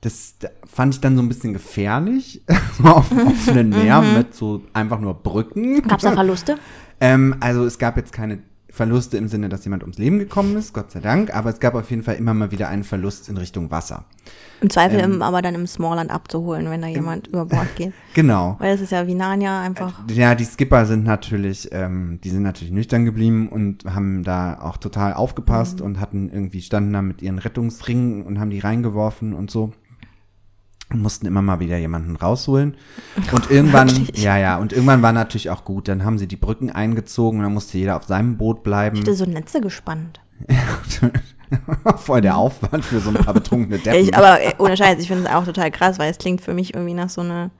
[0.00, 2.42] das da fand ich dann so ein bisschen gefährlich,
[2.82, 5.82] auf dem offenen Meer mit so einfach nur Brücken.
[5.82, 6.58] Gab es da Verluste?
[7.00, 8.38] Ähm, also es gab jetzt keine
[8.76, 11.74] Verluste im Sinne, dass jemand ums Leben gekommen ist, Gott sei Dank, aber es gab
[11.74, 14.04] auf jeden Fall immer mal wieder einen Verlust in Richtung Wasser.
[14.60, 17.92] Im Zweifel Ähm, im, aber dann im Smallland abzuholen, wenn da jemand über Bord geht.
[18.14, 18.56] Genau.
[18.58, 20.00] Weil es ist ja wie Narnia einfach.
[20.10, 24.76] Ja, die Skipper sind natürlich, ähm, die sind natürlich nüchtern geblieben und haben da auch
[24.78, 29.50] total aufgepasst und hatten irgendwie standen da mit ihren Rettungsringen und haben die reingeworfen und
[29.50, 29.72] so.
[30.94, 32.76] Mussten immer mal wieder jemanden rausholen.
[33.32, 34.22] Und irgendwann, Wirklich?
[34.22, 35.88] ja, ja, und irgendwann war natürlich auch gut.
[35.88, 38.96] Dann haben sie die Brücken eingezogen und dann musste jeder auf seinem Boot bleiben.
[38.96, 40.20] Ich hätte so Netze gespannt.
[41.96, 44.00] Voll der Aufwand für so ein paar betrunkene Deppen.
[44.00, 46.54] Ich, aber äh, ohne Scheiß, ich finde es auch total krass, weil es klingt für
[46.54, 47.50] mich irgendwie nach so einer.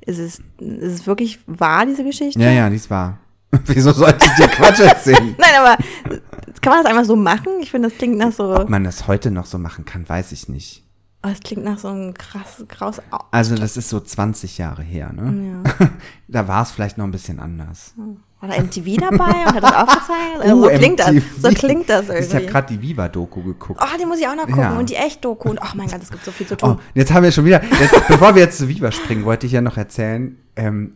[0.00, 2.40] Ist es, ist es wirklich wahr, diese Geschichte?
[2.40, 3.18] ja, ja, dies war.
[3.66, 5.34] Wieso sollte ich dir Quatsch erzählen?
[5.38, 5.76] Nein, aber
[6.60, 7.52] kann man das einfach so machen?
[7.60, 8.54] Ich finde, das klingt nach so.
[8.54, 10.85] Ob man das heute noch so machen kann, weiß ich nicht.
[11.26, 13.00] Oh, es klingt nach so einem krass, kraus.
[13.10, 15.62] Au- Also das ist so 20 Jahre her, ne?
[15.78, 15.88] Ja.
[16.28, 17.94] Da war es vielleicht noch ein bisschen anders.
[18.40, 20.40] War da MTV dabei und hat das aufgezeigt?
[20.40, 21.10] Also so, Uh, klingt das,
[21.40, 22.46] so klingt das Ich habe irgendwie.
[22.46, 23.80] gerade die Viva-Doku geguckt.
[23.82, 24.60] Oh, die muss ich auch noch gucken.
[24.60, 24.78] Ja.
[24.78, 25.48] Und die Echt-Doku.
[25.50, 26.78] Und oh mein Gott, es gibt so viel zu Oh, tun.
[26.94, 29.60] jetzt haben wir schon wieder, jetzt, bevor wir jetzt zu Viva springen, wollte ich ja
[29.62, 30.92] noch erzählen, ähm,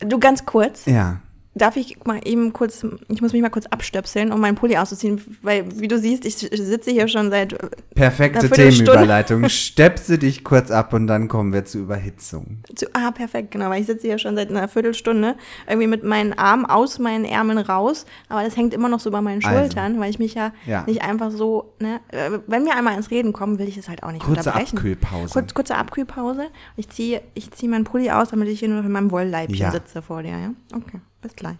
[0.00, 0.84] Du ganz kurz.
[0.86, 1.20] ja,
[1.58, 5.20] Darf ich mal eben kurz, ich muss mich mal kurz abstöpseln, um meinen Pulli auszuziehen,
[5.40, 7.56] weil, wie du siehst, ich sitze hier schon seit,
[7.94, 8.48] perfekte.
[8.50, 9.48] Themenüberleitung.
[9.48, 12.58] Stepse dich kurz ab und dann kommen wir zur Überhitzung.
[12.74, 15.34] zu, ah, perfekt, genau, weil ich sitze hier schon seit einer Viertelstunde
[15.66, 19.22] irgendwie mit meinen Armen aus meinen Ärmeln raus, aber das hängt immer noch so über
[19.22, 19.58] meinen Also.
[19.58, 20.84] Schultern, weil ich mich ja, Ja.
[20.86, 24.02] nicht einfach so, ne, äh, wenn wir einmal ins Reden kommen, will ich es halt
[24.02, 24.76] auch nicht Kurze unterbrechen.
[24.76, 25.32] Abkühlpause.
[25.32, 26.48] Kurz, kurze Abkühlpause.
[26.76, 29.56] Ich ziehe ich zieh meinen Pulli aus, damit ich hier nur noch in meinem Wollleibchen
[29.56, 29.70] Ja.
[29.70, 30.50] sitze vor dir, ja?
[30.74, 31.58] Okay, bis gleich.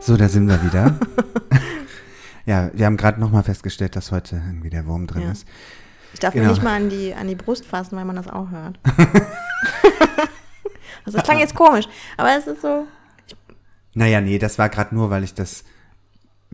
[0.00, 0.96] So, da sind wir wieder.
[2.44, 5.30] ja, wir haben gerade nochmal festgestellt, dass heute irgendwie der Wurm drin Ja.
[5.32, 5.46] ist.
[6.12, 6.46] Ich darf Genau.
[6.46, 8.78] mir nicht mal an die, an die Brust fassen, weil man das auch hört.
[11.06, 11.86] also das klang jetzt komisch,
[12.18, 12.86] aber es ist so.
[13.94, 15.64] Naja, nee, das war gerade nur, weil ich das,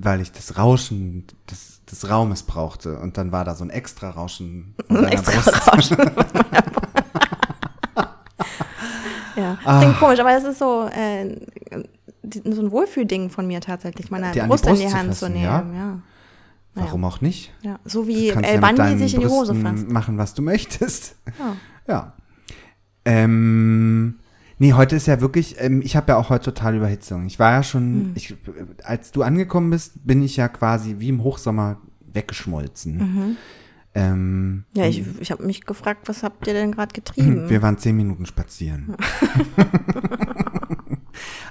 [0.01, 2.99] weil ich das Rauschen des, des Raumes brauchte.
[2.99, 5.67] Und dann war da so ein extra Rauschen von Ein extra Brust.
[5.73, 6.35] Rauschen Brust.
[9.37, 9.79] ja, das Ah.
[9.81, 11.37] klingt komisch, aber das ist so, äh,
[12.45, 15.21] so ein Wohlfühlding von mir tatsächlich, meine die Brust in Brust die zu Hand zu
[15.27, 15.45] fassen, nehmen.
[15.45, 15.65] ja?
[15.75, 15.99] Ja.
[16.75, 17.53] Warum auch nicht?
[17.63, 17.79] ja.
[17.85, 19.89] So wie El Bandi sich in die Hose fasst.
[19.89, 21.17] machen, was du möchtest.
[21.39, 21.57] Ja.
[21.89, 22.13] Ja.
[23.05, 24.19] Ähm,
[24.59, 27.27] nee, heute ist ja wirklich, ähm, ich habe ja auch heute total Überhitzung.
[27.27, 28.13] Ich war ja schon, Hm.
[28.15, 28.35] ich,
[28.85, 31.81] als du angekommen bist, bin ich ja quasi wie im Hochsommer
[32.13, 33.37] weggeschmolzen.
[33.95, 34.65] Ähm, Mhm.
[34.77, 37.49] Ja, ich, ich habe mich gefragt, was habt ihr denn gerade getrieben?
[37.49, 38.95] wir waren zehn Minuten spazieren.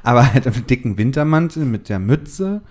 [0.04, 2.62] Aber halt im dicken Wintermantel mit der Mütze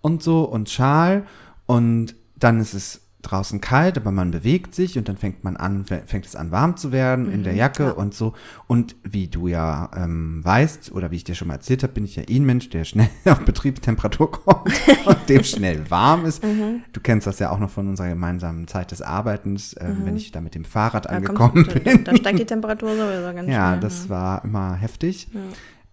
[0.00, 1.24] und so und Schal
[1.66, 5.84] und dann ist es draußen kalt, aber man bewegt sich und dann fängt man an,
[5.84, 8.32] fängt es an warm zu werden in der Mhm, Jacke und so.
[8.66, 12.04] Und wie du ja ähm, weißt oder wie ich dir schon mal erzählt habe, bin
[12.04, 14.70] ich ja eh ein Mensch, der schnell auf Betriebstemperatur kommt
[15.06, 16.44] und dem schnell warm ist.
[16.44, 16.82] Mhm.
[16.92, 20.32] Du kennst das ja auch noch von unserer gemeinsamen Zeit des Arbeitens, ähm, wenn ich
[20.32, 21.10] da mit dem Fahrrad Mhm.
[21.10, 22.04] Da, angekommen bin.
[22.04, 23.80] da, da steigt die Temperatur sowieso ganz Ja, schnell.
[23.80, 24.08] das ne?
[24.10, 25.28] war immer heftig.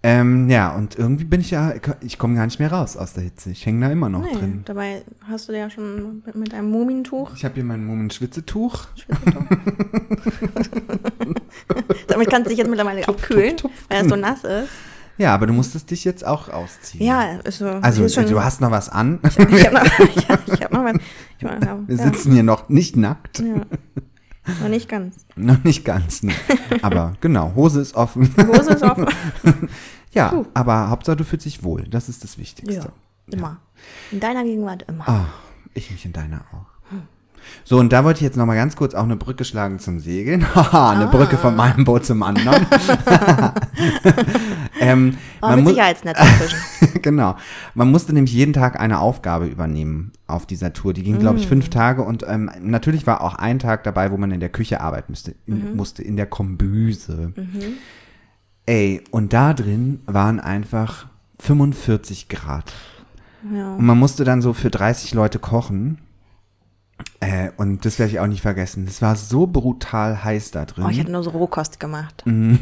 [0.05, 3.23] Ähm, ja, und irgendwie bin ich ja, ich komme gar nicht mehr raus aus der
[3.23, 3.51] Hitze.
[3.51, 4.61] Ich hänge da immer noch Nee, drin.
[4.65, 7.31] dabei hast du ja schon mit, mit einem Mumintuch.
[7.35, 8.83] Ich habe hier mein Mumin-Schwitzetuch.
[12.07, 13.71] Damit kannst du dich jetzt mittlerweile abkühlen, tupf.
[13.89, 14.69] weil es so nass ist.
[15.17, 17.05] Ja, aber du musstest dich jetzt auch ausziehen.
[17.05, 17.39] Ja.
[17.45, 17.67] Also,
[18.03, 19.19] ist schon, du hast noch was an.
[19.23, 20.95] Ich habe noch, ich hab, ich hab noch was.
[21.37, 23.39] Ich mach, ja, Wir sitzen hier noch nicht nackt.
[23.39, 23.61] ja.
[24.61, 25.25] Noch nicht ganz.
[25.35, 26.33] Noch nicht ganz, ne.
[26.81, 28.33] Aber genau, Hose ist offen.
[28.37, 29.07] Hose ist offen.
[30.13, 30.45] Ja, Puh.
[30.53, 31.85] aber Hauptsache du fühlst dich wohl.
[31.89, 32.75] Das ist das Wichtigste.
[32.75, 33.57] Ja, immer.
[34.11, 35.09] In deiner Gegenwart immer.
[35.09, 35.25] Ah,
[35.73, 36.67] ich mich in deiner auch.
[37.63, 39.99] So, und da wollte ich jetzt noch mal ganz kurz auch eine Brücke schlagen zum
[39.99, 40.45] Segeln.
[40.55, 42.65] Haha, eine Brücke von meinem Boot zum anderen.
[44.79, 46.59] ähm, Aber man mit Sicherheitsnetz dazwischen.
[47.01, 47.35] genau.
[47.73, 50.93] Man musste nämlich jeden Tag eine Aufgabe übernehmen auf dieser Tour.
[50.93, 54.17] Die ging, glaube ich, fünf Tage und ähm, natürlich war auch ein Tag dabei, wo
[54.17, 57.33] man in der Küche arbeiten müsste, in, musste, in der Kombüse.
[58.65, 61.07] Ey, und da drin waren einfach
[61.39, 62.73] 45 Grad.
[63.51, 63.75] Ja.
[63.75, 65.97] Und man musste dann so für 30 Leute kochen.
[67.19, 68.85] Äh, und das werde ich auch nicht vergessen.
[68.87, 70.83] Es war so brutal heiß da drin.
[70.85, 72.23] Oh, ich hatte nur so Rohkost gemacht.
[72.25, 72.57] nee,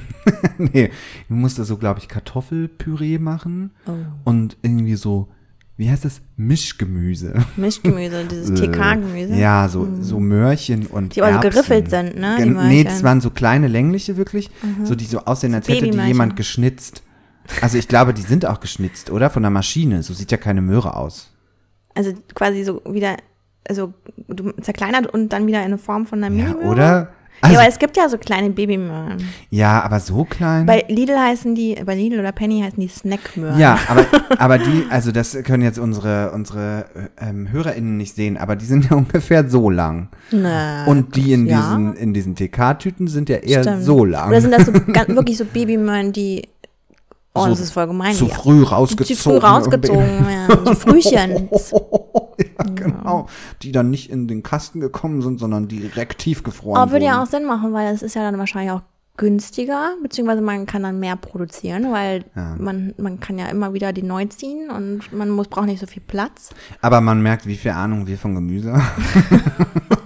[0.85, 3.71] ich musste so, glaube ich, Kartoffelpüree machen.
[3.87, 3.91] Oh.
[4.23, 5.29] Und irgendwie so,
[5.77, 6.21] wie heißt das?
[6.37, 7.33] Mischgemüse.
[7.57, 9.33] Mischgemüse, dieses TK-Gemüse.
[9.33, 11.51] Äh, Ja, so, so Möhrchen und Die aber so Erbsen.
[11.51, 14.49] geriffelt sind, ne, die nee, das waren so kleine längliche wirklich,
[14.83, 17.03] so die so aussehen, als hätte die jemand geschnitzt.
[17.61, 19.29] Also ich glaube, die sind auch geschnitzt, oder?
[19.31, 20.03] Von der Maschine.
[20.03, 21.31] So sieht ja keine Möhre aus.
[21.95, 23.17] Also quasi so wieder,
[23.67, 23.93] also
[24.61, 26.69] zerkleinert und dann wieder in eine Form von einer Ja, Minimöhre.
[26.71, 26.83] oder?
[26.83, 27.07] ja,
[27.41, 29.17] Also, aber es gibt ja so kleine Babymöhren.
[29.49, 30.65] ja, aber so klein.
[30.65, 33.59] Bei Lidl heißen die, bei Lidl oder Penny heißen die Snackmöhren.
[33.59, 34.05] Ja, aber,
[34.37, 36.85] aber die, also das können jetzt unsere, unsere
[37.19, 40.09] äh, ähm, HörerInnen nicht sehen, aber die sind ja ungefähr so lang.
[40.31, 41.57] Na, Und die in ja.
[41.61, 43.83] diesen, in diesen TK-Tüten sind ja eher Stimmt.
[43.83, 44.29] so lang.
[44.29, 44.73] Oder sind das so
[45.15, 46.47] wirklich so Babymöhren, die,
[47.33, 48.13] oh, So das ist voll gemein.
[48.13, 49.15] zu früh rausgezogen.
[49.17, 50.65] Zu früh rausgezogen werden.
[50.65, 51.49] So Frühchen.
[52.39, 53.27] ja, genau.
[53.61, 57.27] Die dann nicht in den Kasten gekommen sind, sondern direkt tiefgefroren Aber würde ja auch
[57.27, 58.81] Sinn machen, weil das ist ja dann wahrscheinlich auch
[59.17, 62.23] günstiger, beziehungsweise man kann dann mehr produzieren, weil
[62.57, 65.85] man, man kann ja immer wieder die neu ziehen und man muss, braucht nicht so
[65.85, 66.49] viel Platz.
[66.81, 69.03] Aber man merkt, wie viel Ahnung wir von Gemüse haben.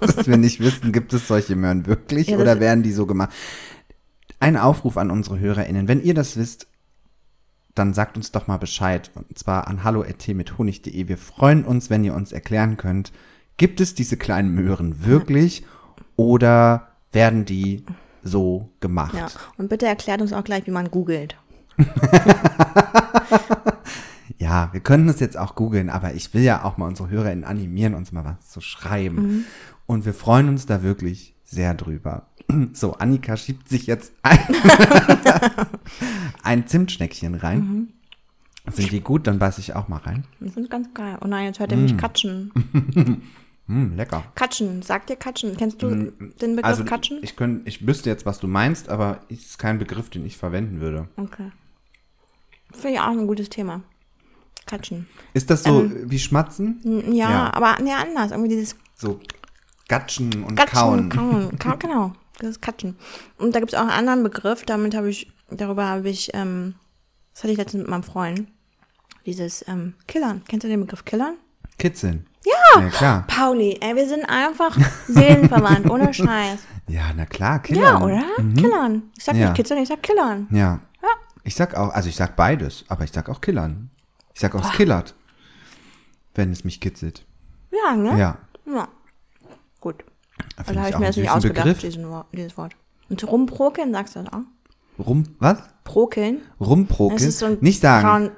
[0.00, 3.30] Dass wir nicht wissen, gibt es solche Möhren wirklich Ja, oder werden die so gemacht?
[4.38, 5.88] Ein Aufruf an unsere HörerInnen.
[5.88, 6.66] Wenn ihr das wisst,
[7.78, 9.10] dann sagt uns doch mal Bescheid.
[9.14, 11.08] Und zwar an hallo.t mit honig.de.
[11.08, 13.12] Wir freuen uns, wenn ihr uns erklären könnt,
[13.56, 15.64] gibt es diese kleinen Möhren wirklich
[16.16, 17.84] oder werden die
[18.22, 19.14] so gemacht?
[19.14, 19.28] Ja.
[19.56, 21.36] Und bitte erklärt uns auch gleich, wie man googelt.
[24.38, 27.44] Ja, wir können es jetzt auch googeln, aber ich will ja auch mal unsere HörerInnen
[27.44, 29.16] animieren, uns mal was zu schreiben.
[29.16, 29.44] Mhm.
[29.86, 32.26] Und wir freuen uns da wirklich sehr drüber.
[32.72, 34.38] So, Annika schiebt sich jetzt ein,
[36.42, 37.58] ein Zimtschneckchen rein.
[37.60, 37.88] Mhm.
[38.72, 39.26] Sind die gut?
[39.26, 40.24] Dann beiß ich auch mal rein.
[40.40, 41.18] Das ist ganz geil.
[41.22, 41.82] Oh nein, jetzt hört Mm.
[41.82, 42.50] mich katschen.
[43.66, 44.24] Hm, lecker.
[44.34, 45.56] Katschen, sagt dir Katschen.
[45.56, 46.16] Kennst du den
[46.56, 47.18] Begriff Also Katschen?
[47.22, 50.36] ich, könnt, ich wüsste jetzt, was du meinst, aber es ist kein Begriff, den ich
[50.36, 51.08] verwenden würde.
[51.16, 51.52] Okay.
[52.72, 53.82] Finde ich auch ein gutes Thema.
[54.66, 55.06] Katschen.
[55.32, 56.80] Ist das so wie Schmatzen?
[57.12, 57.54] Ja, Ja.
[57.54, 58.32] aber nee, anders.
[58.32, 59.20] Irgendwie dieses So
[59.88, 61.08] Gatschen und Katschen, Kauen.
[61.08, 61.58] kauen.
[61.60, 62.96] Ka genau, das ist Katschen.
[63.38, 66.74] Und da gibt es auch einen anderen Begriff, damit habe ich, darüber habe ich, ähm,
[67.32, 68.46] das hatte ich letztens mit meinem Freund,
[69.26, 70.42] dieses ähm, Killern.
[70.48, 71.34] Kennst du den Begriff Killern?
[71.78, 72.26] Kitzeln.
[72.44, 72.80] Ja.
[72.80, 73.24] Ja, klar.
[73.26, 74.76] Pauli, ey, wir sind einfach
[75.08, 76.60] seelenverwandt, ohne Scheiß.
[76.88, 78.02] Ja, na klar, Ja, Killern.
[78.02, 78.22] oder?
[78.54, 79.02] Killern.
[79.18, 79.46] Ich sag Ja.
[79.46, 80.46] nicht kitzeln, ich sag Killern.
[80.50, 80.80] Ja.
[81.02, 81.08] Ja.
[81.42, 83.90] Ich sag auch, also ich sag beides, aber ich sag auch killern.
[84.34, 85.14] Ich sag auch es killert,
[86.34, 87.24] wenn es mich kitzelt.
[87.72, 88.18] Ja, ne?
[88.18, 88.38] Ja.
[88.66, 88.88] Ja.
[89.80, 90.04] Gut.
[90.56, 92.74] Da Also habe ich mir das nicht ausgedacht, diesen, dieses Wort.
[93.08, 95.04] Und rumprokeln, sagst du das auch?
[95.04, 95.58] Rum, was?
[95.84, 96.38] Prokeln?
[96.60, 97.18] Rumprokeln?
[97.18, 98.30] Das ist so ein Nicht sagen.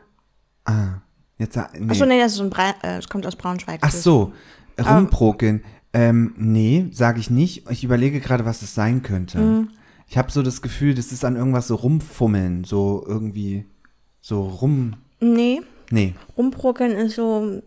[0.66, 1.00] Braun,
[1.38, 1.90] Jetzt sag, nee.
[1.90, 3.78] Achso, nee, das ist so ein Bra äh, das kommt aus Braunschweig.
[3.82, 4.32] Ach so,
[4.78, 5.62] rumprokeln.
[5.92, 7.70] Ähm, nee, sage ich nicht.
[7.70, 9.38] Ich überlege gerade, was es sein könnte.
[9.38, 9.68] Mhm.
[10.09, 13.66] Ich habe so das Gefühl, das ist an irgendwas so rumfummeln, so irgendwie
[14.20, 14.94] so rum.
[15.20, 16.14] Nee, Nee.
[16.36, 17.62] rumprokeln ist so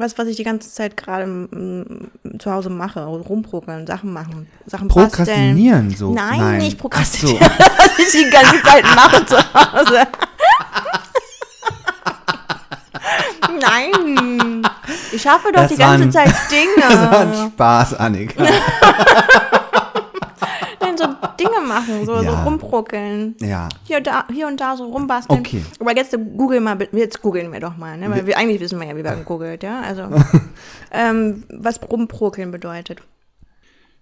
[0.00, 3.04] was, was ich die ganze Zeit gerade mm, zu Hause mache.
[3.04, 6.12] Rumprokeln, Sachen machen, Sachen Prokrastinieren so.
[6.14, 6.58] Nein, Nein.
[6.58, 7.64] nicht prokrastinieren, so.
[7.64, 10.02] was ich die ganze Zeit mache zu Hause.
[13.60, 14.62] Nein,
[15.12, 16.28] ich schaffe doch Das die ganze waren- Zeit
[16.80, 17.50] Das war ein Dinge.
[17.52, 18.44] Spaß, Annika.
[20.98, 22.42] Nein, so Dinge machen, so, so Ja.
[22.44, 23.34] rumbruckeln.
[23.40, 23.68] Ja.
[23.84, 25.40] Hier und da, hier und da so rumbasteln.
[25.40, 25.64] Okay.
[25.80, 28.10] Aber jetzt google mal, jetzt googeln wir doch mal, ne?
[28.10, 29.80] Weil wir, eigentlich wissen wir ja, wie man googelt, ja.
[29.80, 30.08] Also
[30.92, 33.02] ähm, was rumbruckeln bedeutet.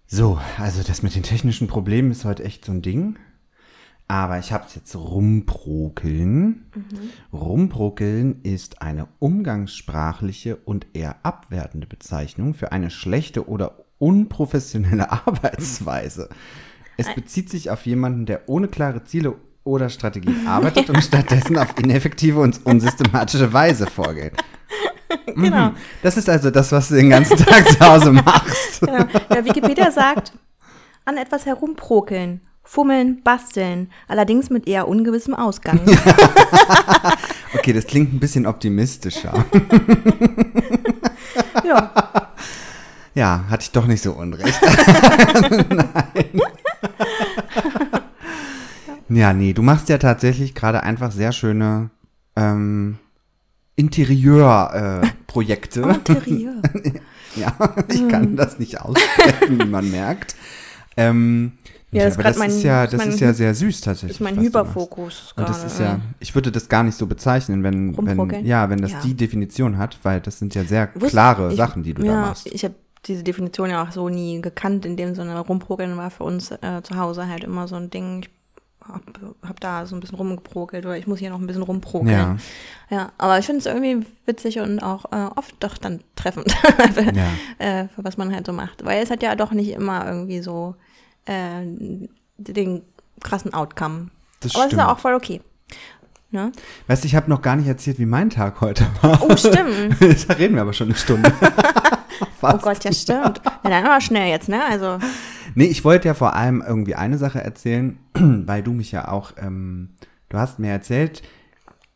[0.06, 3.16] So, also das mit den technischen Problemen ist heute echt so ein Ding.
[4.08, 6.66] Aber ich habe es jetzt rumbrokeln.
[7.32, 16.28] Rumbrokeln ist eine umgangssprachliche und eher abwertende Bezeichnung für eine schlechte oder unprofessionelle Arbeitsweise.
[17.00, 19.34] Es bezieht sich auf jemanden, der ohne klare Ziele
[19.64, 24.32] oder Strategie arbeitet und stattdessen auf ineffektive und unsystematische Weise vorgeht.
[25.26, 25.70] Genau.
[25.70, 25.76] Mhm.
[26.04, 28.80] Das ist also das, was du den ganzen Tag zu Hause machst.
[28.80, 29.04] Genau.
[29.28, 30.32] Ja, Wikipedia sagt,
[31.04, 35.80] an etwas herumprokeln, fummeln, basteln, allerdings mit eher ungewissem Ausgang.
[37.54, 39.44] Okay, das klingt ein bisschen optimistischer.
[41.64, 41.92] ja.
[43.14, 44.58] Ja, hatte ich doch nicht so unrecht.
[45.68, 46.40] Nein.
[49.10, 51.90] Ja, nee, du machst ja tatsächlich gerade einfach sehr schöne
[52.36, 52.98] ähm,
[53.76, 55.82] Interieurprojekte.
[55.82, 55.94] Äh.
[55.94, 56.54] Interieur.
[57.36, 57.52] ja,
[57.88, 60.34] ich kann das nicht aussprechen, wie man merkt.
[60.96, 61.52] Ähm,
[61.92, 64.12] Ja, das das mein- ist ja, das mein ist ja sehr süß tatsächlich.
[64.12, 64.38] ist mein.
[64.38, 68.44] Hyperfokus Und das gerade, ist ja, ich würde das gar nicht so bezeichnen, wenn, wenn
[68.44, 69.00] ja, wenn das Ja.
[69.04, 72.12] die Definition hat, weil das sind ja sehr Wusst- klare ich- Sachen, die du ja,
[72.14, 72.46] da machst.
[72.46, 72.74] Ich habe
[73.06, 76.82] diese Definition ja auch so nie gekannt, in dem Sinne rumprokeln war für uns äh,
[76.82, 78.20] zu Hause halt immer so ein Ding.
[78.22, 78.30] Ich
[78.92, 79.02] hab,
[79.46, 82.12] hab da so ein bisschen rumgeprokelt oder ich muss hier noch ein bisschen rumprokeln.
[82.12, 82.36] Ja.
[82.90, 86.54] Ja, aber ich finde es irgendwie witzig und auch äh, oft doch dann treffend,
[87.14, 87.64] Ja.
[87.82, 88.84] äh, für was man halt so macht.
[88.84, 90.74] Weil es hat ja doch nicht immer irgendwie so
[91.26, 91.62] äh,
[92.38, 92.82] den
[93.20, 94.08] krassen Outcome.
[94.40, 95.40] Das aber es ist ja auch voll okay.
[96.32, 96.52] Ne?
[96.86, 99.20] Weißt du, ich habe noch gar nicht erzählt, wie mein Tag heute war.
[99.22, 99.96] Oh, stimmt.
[100.28, 101.32] da reden wir aber schon eine Stunde.
[102.42, 102.56] Oh.
[102.56, 103.40] Gott, ja, stimmt.
[103.44, 104.62] Ja, dann aber schnell jetzt, ne?
[104.64, 104.98] Also,
[105.54, 109.32] Nee, ich wollte ja vor allem irgendwie eine Sache erzählen, weil du mich ja auch,
[109.38, 109.90] ähm,
[110.28, 111.22] du hast mir erzählt,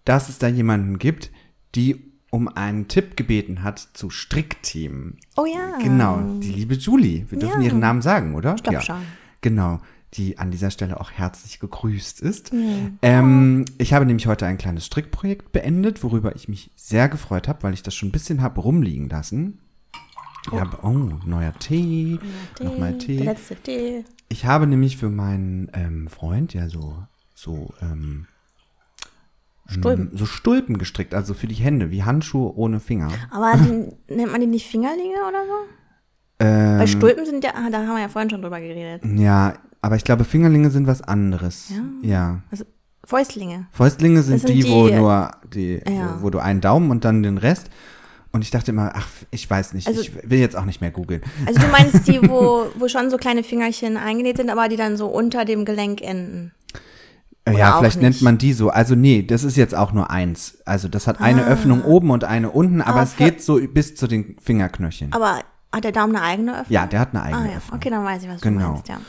[0.05, 1.31] dass es da jemanden gibt,
[1.75, 5.19] die um einen Tipp gebeten hat zu Strickthemen.
[5.37, 5.79] oh ja.
[5.83, 7.27] Genau, die liebe Julie.
[7.31, 7.69] Wir dürfen Ja.
[7.69, 8.57] ihren Namen sagen, oder?
[8.57, 9.03] glaub schon.
[9.41, 9.81] Genau,
[10.15, 12.51] die an dieser Stelle auch herzlich gegrüßt ist.
[13.03, 17.63] Ähm, ich habe nämlich heute ein kleines Strickprojekt beendet, worüber ich mich sehr gefreut habe,
[17.63, 19.59] weil ich das schon ein bisschen habe rumliegen lassen.
[20.53, 22.19] Ich habe, oh, neuer Tee,
[22.63, 23.19] nochmal Der Tee.
[23.23, 24.05] letzte Tee.
[24.29, 26.97] Ich habe nämlich für meinen ähm, Freund ja so,
[27.35, 28.27] so, ähm,
[29.67, 30.11] Stulpen.
[30.13, 33.11] so Stulpen gestrickt, also für die Hände, wie Handschuhe ohne Finger.
[33.31, 36.45] Aber die, nennt man die nicht Fingerlinge oder so?
[36.45, 39.03] Ähm, Weil Stulpen sind ja, ah, da haben wir ja vorhin schon drüber geredet.
[39.19, 41.71] ja, aber ich glaube, Fingerlinge sind was anderes.
[42.03, 42.09] Ja.
[42.09, 42.43] ja.
[42.51, 42.65] Also
[43.05, 43.67] Fäustlinge.
[43.71, 46.19] Fäustlinge sind, sind die, wo die- nur die, Ja.
[46.21, 47.71] wo, wo du einen Daumen und dann den Rest.
[48.35, 50.91] Und ich dachte immer, ach, ich weiß nicht, Also- ich will jetzt auch nicht mehr
[50.91, 51.23] googeln.
[51.47, 54.97] Also du meinst die, wo, wo schon so kleine Fingerchen eingenäht sind, aber die dann
[54.97, 56.51] so unter dem Gelenk enden.
[57.45, 58.71] Äh, Oder Ja, vielleicht nennt man die so.
[58.71, 60.59] Also nee, das ist jetzt auch nur eins.
[60.65, 63.95] Also das hat eine Öffnung oben und eine unten, aber Ah, es geht so bis
[63.95, 65.13] zu den Fingerknöcheln.
[65.13, 65.39] Aber
[65.75, 66.73] hat der Daumen eine eigene Öffnung?
[66.73, 67.77] Ja, der hat eine eigene Ah ja, Öffnung.
[67.79, 68.61] okay, dann weiß ich, was Genau.
[68.67, 69.01] du meinst, ja.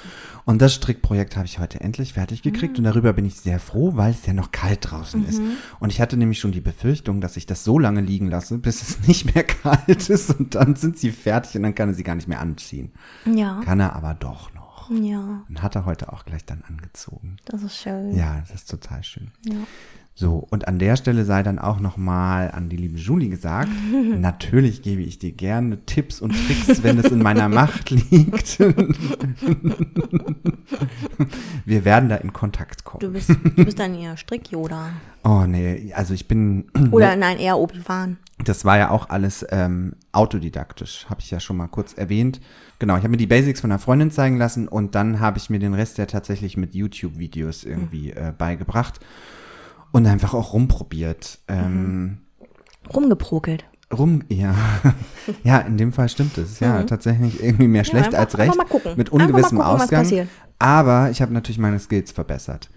[0.46, 3.94] Und das Strickprojekt habe ich heute endlich fertig gekriegt und darüber bin ich sehr froh,
[3.96, 5.42] weil es ja noch kalt draußen ist.
[5.80, 8.84] Und ich hatte nämlich schon die Befürchtung, dass ich das so lange liegen lasse, bis
[8.84, 12.04] es nicht mehr kalt ist und dann sind sie fertig und dann kann er sie
[12.04, 12.92] gar nicht mehr anziehen.
[13.26, 14.92] Ja, Kann er aber doch noch.
[14.92, 17.38] ja, Und hat er heute auch gleich dann angezogen.
[17.46, 18.16] das ist schön.
[18.16, 19.32] Ja, das ist total schön.
[19.46, 19.56] Ja.
[20.18, 23.68] So, und an der Stelle sei dann auch nochmal an die liebe Julie gesagt,
[24.18, 28.58] natürlich gebe ich dir gerne Tipps und Tricks, wenn es in meiner Macht liegt.
[31.66, 33.02] Wir werden da in Kontakt kommen.
[33.02, 34.94] Du bist, du bist dann ihr Strick-Yoda.
[35.26, 38.16] Oh nee, also ich bin, Oder nein, eher Obi-Wan.
[38.46, 42.40] das war ja auch alles ähm, autodidaktisch, habe ich ja schon mal kurz erwähnt.
[42.80, 45.50] Genau, ich habe mir die Basics von einer Freundin zeigen lassen und dann habe ich
[45.50, 49.02] mir den Rest ja tatsächlich mit YouTube-Videos irgendwie äh, beigebracht
[49.92, 51.40] und einfach auch rumprobiert.
[51.48, 52.20] Ähm,
[52.94, 53.66] Rumgeprokelt.
[53.96, 54.56] Rum, ja.
[55.44, 56.60] ja, in dem Fall stimmt es.
[56.60, 58.58] Ja, tatsächlich irgendwie mehr schlecht einfach- als recht.
[58.58, 58.94] mal gucken.
[58.98, 60.28] Mit Einfach mal ungewissem gucken, Ausgang.
[60.58, 62.70] Aber ich habe natürlich meine Skills verbessert.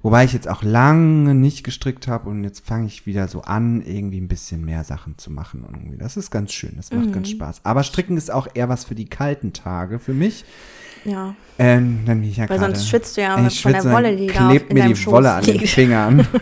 [0.00, 3.82] Wobei ich jetzt auch lange nicht gestrickt habe und jetzt fange ich wieder so an,
[3.82, 5.64] irgendwie ein bisschen mehr Sachen zu machen.
[5.68, 5.98] Irgendwie.
[5.98, 7.60] Das ist ganz schön, das macht ganz Spaß.
[7.64, 10.44] Aber Stricken ist auch eher was für die kalten Tage für mich.
[11.06, 11.34] Ja.
[11.58, 14.14] Ähm, dann bin ich ja Weil gerade- sonst schwitzt du ja Ich von der Wolle,
[14.16, 15.68] die da klebt mir die Schoß Wolle an den liegt.
[15.70, 16.26] Fingern.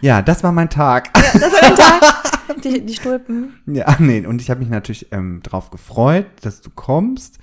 [0.00, 1.12] ja, das war mein Tag.
[1.14, 2.02] Das war der Tag.
[2.64, 3.54] die, die Stulpen.
[3.66, 7.38] Ja, nee, und ich habe mich natürlich ähm, drauf gefreut, dass du kommst.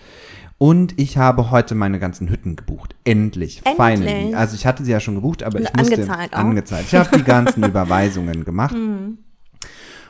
[0.58, 2.96] Und ich habe heute meine ganzen Hütten gebucht.
[3.04, 3.76] Endlich, Endlich.
[3.76, 4.34] finally.
[4.36, 6.38] Also ich hatte sie ja schon gebucht, aber ich musste angezahlt auch.
[6.40, 6.86] angezahlt.
[6.88, 9.18] Ich habe die ganzen Überweisungen gemacht Mhm.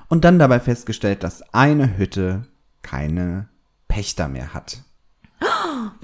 [0.09, 2.43] Und dann dabei festgestellt, dass eine Hütte
[2.81, 3.47] keine
[3.87, 4.83] Pächter mehr hat.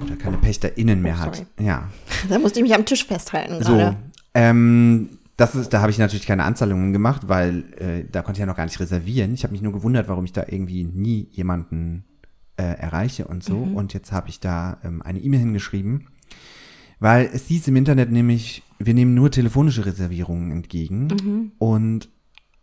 [0.03, 1.45] Oder keine PächterInnen mehr Oh, hat.
[1.59, 1.89] Ja.
[2.29, 3.73] Da musste ich mich am Tisch festhalten So.
[3.77, 3.97] gerade.
[4.33, 8.41] Ähm, das ist, da habe ich natürlich keine Anzahlungen gemacht, weil äh, da konnte ich
[8.41, 9.33] ja noch gar nicht reservieren.
[9.33, 12.03] Ich habe mich nur gewundert, warum ich da irgendwie nie jemanden
[12.57, 13.57] äh, erreiche und so.
[13.57, 16.07] Und jetzt habe ich da ähm, eine E-Mail hingeschrieben,
[16.99, 21.51] weil es hieß im Internet nämlich, wir nehmen nur telefonische Reservierungen entgegen.
[21.57, 22.09] Und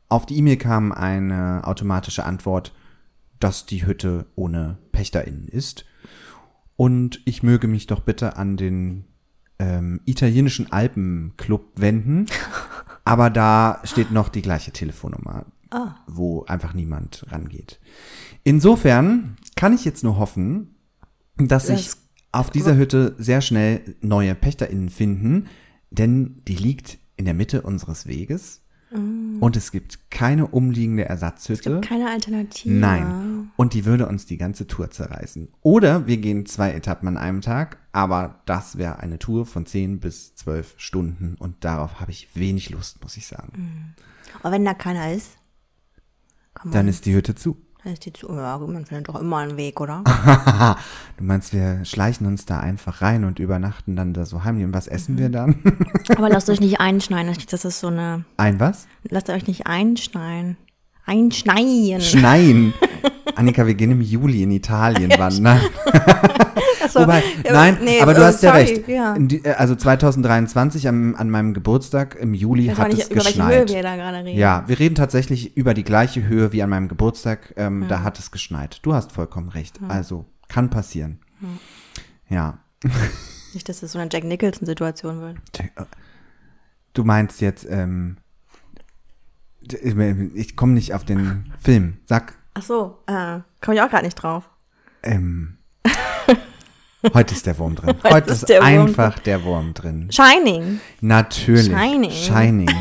[0.09, 2.74] auf die E-Mail kam eine automatische Antwort,
[3.40, 5.84] dass die Hütte ohne PächterInnen ist.
[6.76, 9.04] Und ich möge mich doch bitte an den
[9.59, 12.26] ähm, italienischen Alpenclub wenden.
[13.04, 15.96] Aber da steht noch die gleiche Telefonnummer, Ah.
[16.06, 17.78] wo einfach niemand rangeht.
[18.44, 20.76] Insofern kann ich jetzt nur hoffen,
[21.36, 21.98] dass sich Das-
[22.32, 25.46] auf dieser Hütte sehr schnell neue PächterInnen finden,
[25.90, 31.80] denn die liegt in der Mitte unseres Weges und es gibt keine umliegende Ersatzhütte.
[31.82, 32.72] Keine Alternative.
[32.72, 33.51] Nein.
[33.57, 35.49] Und die würde uns die ganze Tour zerreißen.
[35.61, 40.01] Oder wir gehen zwei Etappen an einem Tag, aber das wäre eine Tour von 10
[40.01, 43.95] bis 12 Stunden und darauf habe ich wenig Lust, muss ich sagen.
[44.41, 45.32] Aber wenn da keiner ist,
[46.64, 47.57] Dann ist die Hütte zu.
[47.93, 48.28] Ist die zu.
[48.28, 50.05] Ja, man findet doch immer einen Weg, oder?
[51.16, 54.64] Du meinst, wir schleichen uns da einfach rein und übernachten dann da so heimlich.
[54.64, 55.57] Und was essen wir dann?
[56.16, 57.34] Aber lasst euch nicht einschneiden.
[57.51, 58.24] Das ist so eine.
[58.36, 58.86] Ein was?
[59.09, 60.57] Lasst euch nicht einschneiden.
[61.05, 62.01] Einschneien.
[62.01, 62.74] Schneien.
[63.34, 65.61] Annika, wir gehen im Juli in Italien wandern.
[66.89, 68.89] Achso, Wobei, ja, nein, nee, aber du äh, hast ja sorry, recht.
[68.89, 69.14] Ja.
[69.14, 73.24] In die, äh, also 2023 am, an meinem Geburtstag im Juli hat nicht, es über
[73.24, 73.68] welche Höhe geschneit.
[73.70, 74.39] wir da gerade reden.
[74.39, 77.55] Ja, wir reden tatsächlich über die gleiche Höhe wie an meinem Geburtstag.
[77.57, 77.89] Ähm, Hm.
[77.89, 78.80] Da hat es geschneit.
[78.82, 79.78] Du hast vollkommen recht.
[79.89, 81.20] Also kann passieren.
[82.28, 82.59] Ja.
[83.55, 85.36] Nicht, dass es so eine Jack Nicholson-Situation wird.
[86.95, 88.16] Du meinst jetzt, ähm,
[90.34, 91.99] ich komme nicht auf den Film.
[92.07, 94.49] Sag, Ach so, äh, komme ich auch gerade nicht drauf.
[95.03, 95.57] ähm,
[97.14, 97.94] heute ist der Wurm drin.
[98.05, 100.09] Heute, ist ist, der Wurm einfach der Wurm drin.
[100.11, 100.80] Shining.
[101.01, 101.66] Natürlich.
[101.72, 102.11] Shining.
[102.11, 102.70] Shining.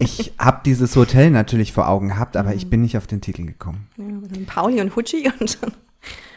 [0.00, 3.44] Ich habe dieses Hotel natürlich vor Augen gehabt, aber ich bin nicht auf den Titel
[3.44, 3.88] gekommen.
[3.96, 5.58] Ja, sind Pauli und Hucci und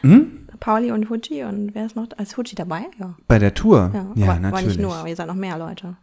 [0.01, 0.47] Hm?
[0.59, 2.07] Pauli und Hucci und wer ist noch?
[2.19, 2.81] Ist Hucci dabei?
[2.99, 3.13] Ja.
[3.27, 3.91] Bei der Tour?
[3.93, 4.65] Ja, Ja, aber, aber natürlich.
[4.77, 5.95] nicht nur, aber ihr seid noch mehr Leute.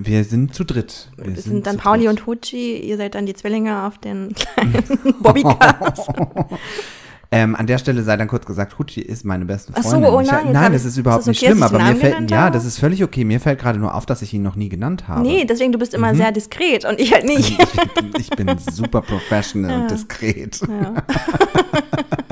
[0.00, 1.12] Wir sind zu dritt.
[1.16, 2.10] Wir Es sind dann Pauli dritt.
[2.20, 4.82] und Hucci, ihr seid dann die Zwillinge auf den kleinen
[5.20, 6.08] Bobbycars.
[7.36, 10.10] Ähm, an der Stelle sei dann kurz gesagt, Hucci ist meine beste Ach so, Freundin.
[10.12, 11.92] oh Ich- nein, nein, das ich- ist überhaupt ist nicht okay, dass schlimm, ich aber
[11.92, 13.24] mir fällt, ja, das ist völlig okay.
[13.24, 15.22] Mir fällt gerade nur auf, dass ich ihn noch nie genannt habe.
[15.22, 16.16] Nee, deswegen, du bist immer Mhm.
[16.18, 17.58] sehr diskret und ich halt nicht.
[18.18, 20.60] Ich bin super professional und diskret.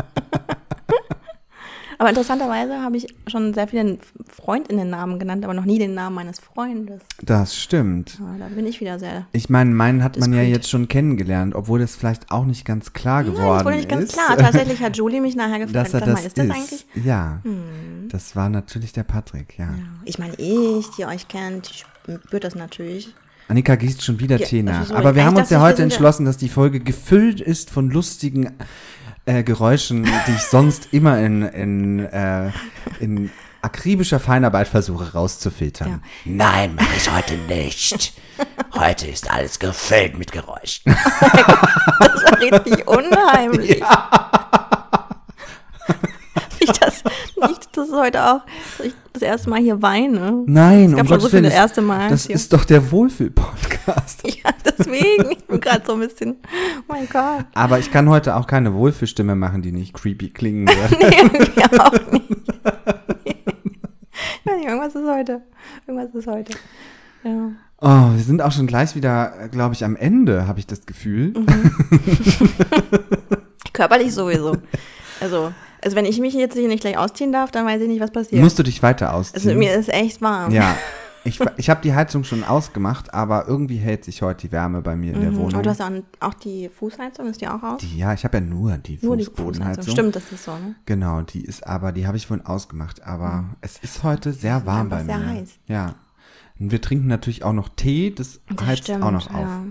[2.02, 3.96] Aber interessanterweise habe ich schon sehr viele
[4.28, 7.00] Freundinnen-Namen genannt, aber noch nie den Namen meines Freundes.
[7.22, 8.18] Das stimmt.
[8.18, 9.28] Ja, da bin ich wieder sehr.
[9.30, 12.92] Ich meine, meinen hat man ja jetzt schon kennengelernt, obwohl das vielleicht auch nicht ganz
[12.92, 14.14] klar Nein, geworden das wurde nicht ganz ist.
[14.14, 14.36] klar.
[14.36, 16.86] Tatsächlich hat Julie mich nachher gefragt, dass er sag mal, das ist das eigentlich?
[16.94, 17.04] Hm.
[17.04, 17.40] Ja,
[18.08, 19.66] das war natürlich der Patrick, ja.
[19.66, 19.72] Ja.
[20.04, 23.14] Ich meine, ich, die euch kennt, ich spürt das natürlich.
[23.46, 24.90] Annika gießt schon wieder Ja, Tee nach.
[24.90, 28.50] Aber wir haben uns ja heute entschlossen, dass die Folge gefüllt ist von lustigen
[29.24, 32.50] äh, Geräuschen, die ich sonst immer in, in, äh,
[33.00, 33.30] in
[33.62, 35.88] akribischer Feinarbeit versuche rauszufiltern.
[35.88, 36.00] Ja.
[36.24, 38.14] Nein, mach ich heute nicht.
[38.74, 40.96] Heute ist alles gefüllt mit Geräuschen.
[42.00, 43.82] Das war richtig unheimlich.
[46.60, 47.04] Nicht, dass,
[47.48, 48.40] nicht, dass es heute auch
[48.82, 50.42] ich das erste Mal hier weine.
[50.46, 52.34] Nein, Es gab um schon Gottes so viele Willen, das- erste Mal Das hier.
[52.36, 54.22] ist doch der Wohlfühl-Podcast.
[54.44, 55.30] Ja, deswegen.
[55.32, 57.44] Ich bin gerade so ein bisschen, oh mein Gott.
[57.54, 61.00] Aber ich kann heute auch keine Wohlfühlstimme machen, die nicht creepy klingen wird.
[61.00, 62.30] Nee, irgendwie auch nicht.
[63.24, 65.42] Ich weiß nicht, irgendwas ist heute.
[65.86, 66.52] Irgendwas ist heute.
[67.24, 67.50] Ja.
[67.80, 71.32] Oh, wir sind auch schon gleich wieder, glaube ich, am Ende, habe ich das Gefühl.
[71.36, 71.72] Mhm.
[73.72, 74.56] Körperlich sowieso.
[75.20, 75.52] Also,
[75.82, 78.10] also wenn ich mich jetzt hier nicht gleich ausziehen darf, dann weiß ich nicht, was
[78.10, 78.40] passiert.
[78.42, 79.42] Musst du dich weiter ausziehen?
[79.48, 80.52] also mir ist echt warm.
[80.52, 80.76] Ja.
[81.24, 84.96] Ich, ich habe die Heizung schon ausgemacht, aber irgendwie hält sich heute die Wärme bei
[84.96, 85.36] mir in der Mhm.
[85.36, 85.54] Wohnung.
[85.54, 87.80] Aber du hast auch, auch die Fußheizung, ist die auch aus?
[87.80, 89.84] die, ja, ich habe ja nur die Nur die Fußbodenheizung.
[89.84, 89.92] Fußheizung.
[90.10, 90.74] Stimmt, das ist so, ne?
[90.84, 94.88] Genau, die ist aber, die habe ich vorhin ausgemacht, aber es ist heute sehr warm
[94.88, 95.04] bei mir.
[95.04, 95.48] sehr heiß.
[95.68, 95.94] Ja.
[96.58, 99.40] Und wir trinken natürlich auch noch Tee, das, Das heizt stimmt, auch noch auf.
[99.42, 99.62] ja.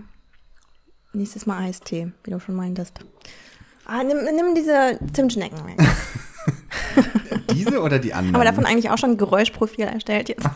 [1.12, 2.99] Nächstes Mal Eistee, wie du schon meintest.
[3.94, 5.78] Ah, nimm, nimm diese Zimtschnecken weg.
[7.54, 8.36] Diese oder die anderen?
[8.36, 10.48] Aber davon eigentlich auch schon ein Geräuschprofil erstellt jetzt.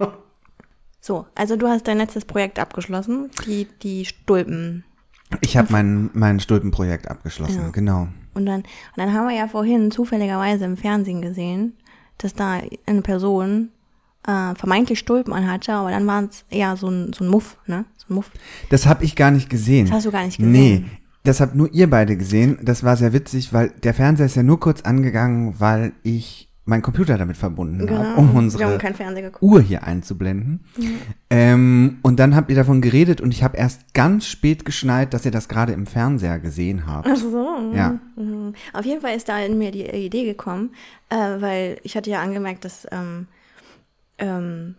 [1.00, 4.84] so, also du hast dein letztes Projekt abgeschlossen, die, die Stulpen.
[5.40, 7.68] Ich habe mein, mein Stulpenprojekt abgeschlossen, Ja.
[7.70, 8.08] genau.
[8.34, 11.78] Und dann, und dann haben wir ja vorhin zufälligerweise im Fernsehen gesehen,
[12.18, 13.70] dass da eine Person
[14.26, 17.86] äh, vermeintlich Stulpen anhatte, aber dann war es eher so ein, so ein Muff, ne?
[17.96, 18.30] So ein Muff.
[18.68, 19.86] Das habe ich gar nicht gesehen.
[19.86, 20.52] Das hast du gar nicht gesehen.
[20.52, 20.84] Nee,
[21.24, 22.58] das habt nur ihr beide gesehen.
[22.62, 26.82] Das war sehr witzig, weil der Fernseher ist ja nur kurz angegangen, weil ich meinen
[26.82, 28.62] Computer damit verbunden habe, um unsere.
[29.40, 30.64] Uhr hier einzublenden.
[31.28, 35.24] Ähm, und dann habt ihr davon geredet und ich habe erst ganz spät geschneit, dass
[35.24, 37.08] ihr das gerade im Fernseher gesehen habt.
[37.10, 37.72] Ach so.
[37.74, 37.98] Ja.
[38.16, 38.54] Mhm.
[38.72, 40.70] Auf jeden Fall ist da in mir die Idee gekommen,
[41.08, 43.26] äh, weil ich hatte ja angemerkt, dass, ähm,
[44.18, 44.76] ähm,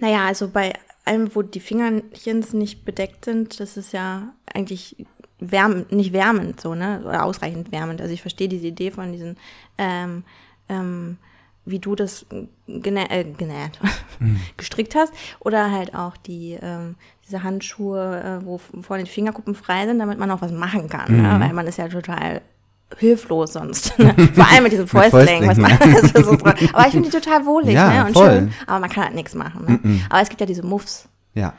[0.00, 0.74] naja, also bei
[1.06, 5.06] allem, wo die Fingerchens nicht bedeckt sind, das ist ja eigentlich
[5.50, 7.02] wärmend, nicht wärmend so, ne?
[7.04, 8.00] Oder ausreichend wärmend.
[8.00, 9.36] Also ich verstehe diese Idee von diesen,
[9.78, 10.24] ähm,
[10.68, 11.18] ähm,
[11.66, 12.26] wie du das
[12.68, 13.80] genä äh, genäht,
[14.56, 15.12] gestrickt hast.
[15.40, 20.18] Oder halt auch die, ähm, diese Handschuhe, äh, wo vorne die Fingerkuppen frei sind, damit
[20.18, 21.22] man auch was machen kann.
[21.22, 21.36] Ne?
[21.40, 22.42] Weil man ist ja total
[22.98, 23.98] hilflos sonst.
[23.98, 24.14] Ne?
[24.34, 25.48] Vor allem mit diesen Fäustlingen.
[25.48, 25.70] Was man,
[26.24, 26.32] so
[26.72, 28.06] aber ich finde die total wohlig Ja, ne?
[28.08, 28.30] und voll.
[28.30, 28.52] schön.
[28.66, 29.64] Aber man kann halt nichts machen.
[29.82, 30.00] Ne?
[30.10, 31.54] Aber es gibt ja diese Muffs Ja.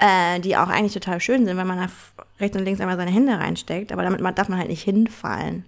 [0.00, 3.10] Äh, die auch eigentlich total schön sind, wenn man f- rechts und links einmal seine
[3.10, 5.64] Hände reinsteckt, aber damit darf man halt nicht hinfallen.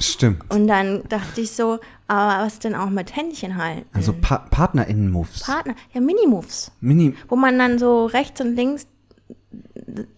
[0.00, 0.42] Stimmt.
[0.50, 1.78] Und dann dachte ich so,
[2.08, 3.86] aber was denn auch mit Händchen halten?
[3.92, 5.40] Also pa PartnerInnen-Moves.
[5.44, 7.14] Partner, ja, Mini-Moves, Mini.
[7.28, 8.86] wo man dann so rechts und links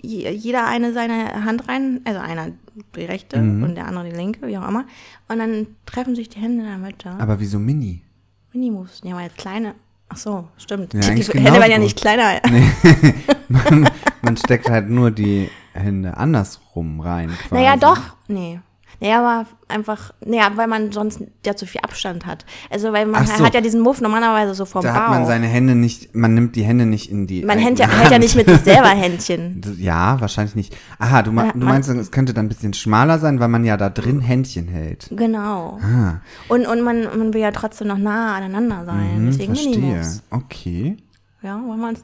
[0.02, 2.48] je- jeder eine seine Hand rein, also einer
[2.96, 3.62] die rechte Mhm.
[3.62, 4.84] und der andere die linke, wie auch immer,
[5.28, 7.10] und dann treffen sich die Hände in der Mitte.
[7.18, 8.02] Aber wieso Mini?
[8.52, 9.74] Mini-Moves, ja, weil jetzt kleine,
[10.08, 10.94] ach so, stimmt.
[10.94, 12.40] Ja, die Hände werden ja nicht kleiner.
[13.48, 13.88] Man,
[14.20, 17.30] man steckt halt nur die Hände andersrum rein.
[17.48, 17.54] Quasi.
[17.54, 17.98] Naja, doch.
[18.26, 18.60] Nee.
[19.00, 22.44] Naja, aber einfach, naja, weil man sonst ja zu viel Abstand hat.
[22.68, 23.44] Also, weil man so.
[23.44, 25.00] hat ja diesen Muff normalerweise so vom Da Bauch.
[25.00, 27.44] hat man seine Hände nicht, man nimmt die Hände nicht in die.
[27.44, 29.60] man hält ja, hält ja nicht mit sich selber Händchen.
[29.78, 30.76] Ja, wahrscheinlich nicht.
[30.98, 33.76] Aha, du, Ja, du meinst, es könnte dann ein bisschen schmaler sein, weil man ja
[33.76, 35.08] da drin Händchen hält.
[35.12, 35.78] Genau.
[35.82, 39.16] Ah, Und, und man, man will ja trotzdem noch nah aneinander sein.
[39.16, 40.02] hm, Deswegen verstehe.
[40.30, 40.96] Okay.
[41.42, 42.00] Ja, weil man ich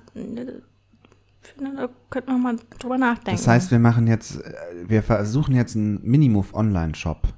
[1.48, 3.30] finde, da könnte man mal drüber nachdenken.
[3.38, 4.52] Das heißt, wir machen jetzt, äh,
[4.86, 7.28] wir versuchen jetzt einen Minimove Online-Shop.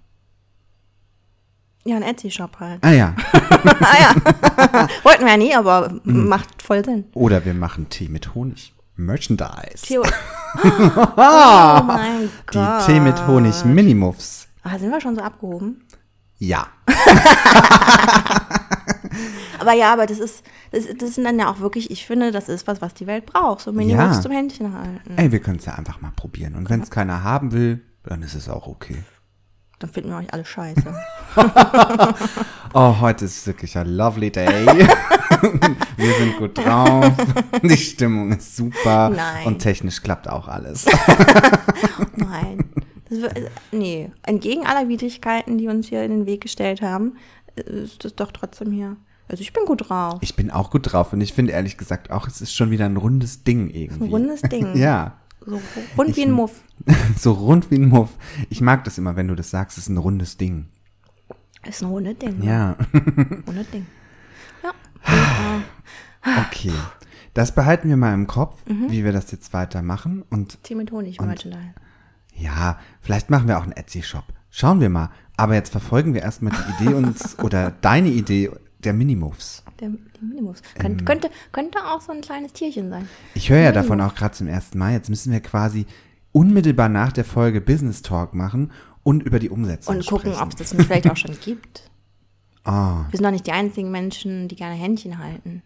[1.85, 2.83] ja, ein Etsy-Shop halt.
[2.85, 3.15] Ah ja.
[3.33, 4.15] ah ja.
[5.05, 6.29] Wollten wir ja nie, aber Hm.
[6.29, 7.05] macht voll Sinn.
[7.15, 8.73] Oder wir machen Tee mit Honig.
[8.99, 9.83] Merchandise.
[9.87, 10.03] Theo
[10.65, 12.87] oh mein Die Gott.
[12.87, 14.49] Tee mit Honig Minimoves.
[14.63, 15.85] Ah, sind wir schon so abgehoben?
[16.39, 16.67] Ja.
[19.59, 22.49] Aber ja, aber das ist, das, das sind dann ja auch wirklich, ich finde, das
[22.49, 23.61] ist was, was die Welt braucht.
[23.63, 24.21] So Minimoves Ja.
[24.23, 25.17] zum Händchen halten.
[25.17, 26.55] Ey, wir können es ja einfach mal probieren.
[26.57, 29.03] Und wenn es keiner haben will, dann ist es auch okay.
[29.79, 30.83] Dann finden wir euch alle scheiße.
[32.75, 34.67] Oh, heute ist wirklich ein lovely day.
[35.97, 37.11] wir sind gut drauf.
[37.63, 39.09] Die Stimmung ist super.
[39.09, 39.47] Nein.
[39.47, 40.85] Und technisch klappt auch alles.
[42.17, 42.65] Nein.
[43.73, 47.17] Nee, entgegen aller Widrigkeiten, die uns hier in den Weg gestellt haben,
[47.57, 48.97] ist das doch trotzdem hier.
[49.29, 50.19] Also ich bin gut drauf.
[50.21, 52.85] Ich bin auch gut drauf und ich finde ehrlich gesagt auch, es ist schon wieder
[52.87, 54.05] ein rundes Ding irgendwie.
[54.05, 54.77] Ein rundes Ding.
[54.77, 55.19] Ja.
[55.45, 55.61] So
[55.97, 56.61] rund wie Ich- ein Muff.
[57.19, 58.11] So rund wie ein Muff.
[58.51, 60.67] Ich mag das immer, wenn du das sagst, es ist ein rundes Ding.
[61.67, 62.39] Ist ein rundes Ding.
[62.39, 62.45] ne?
[62.47, 62.77] Ja.
[63.47, 63.87] Rundes Ding.
[64.63, 65.63] Ja.
[66.47, 66.73] Okay.
[67.35, 68.91] Das behalten wir mal im Kopf, Mhm.
[68.91, 70.23] wie wir das jetzt weitermachen.
[70.31, 71.75] Und Tee mit Honig, Merchandise.
[72.35, 74.25] ja, vielleicht machen wir auch einen Etsy-Shop.
[74.51, 75.11] Schauen wir mal.
[75.37, 79.63] Aber jetzt verfolgen wir erstmal die Idee uns, oder deine Idee der Minimoves.
[79.81, 80.63] Der, die Minimoves.
[80.77, 81.05] Ähm.
[81.05, 83.09] Könnte, könnte, auch so ein kleines Tierchen sein.
[83.35, 84.93] Ich höre ja davon auch gerade zum ersten Mal.
[84.93, 85.87] Jetzt müssen wir quasi
[86.33, 88.73] unmittelbar nach der Folge Business Talk machen
[89.03, 91.91] und über die Umsetzung Und gucken, ob es das vielleicht auch schon gibt.
[92.65, 95.63] Ah, Wir sind doch nicht die einzigen Menschen, die gerne Händchen halten.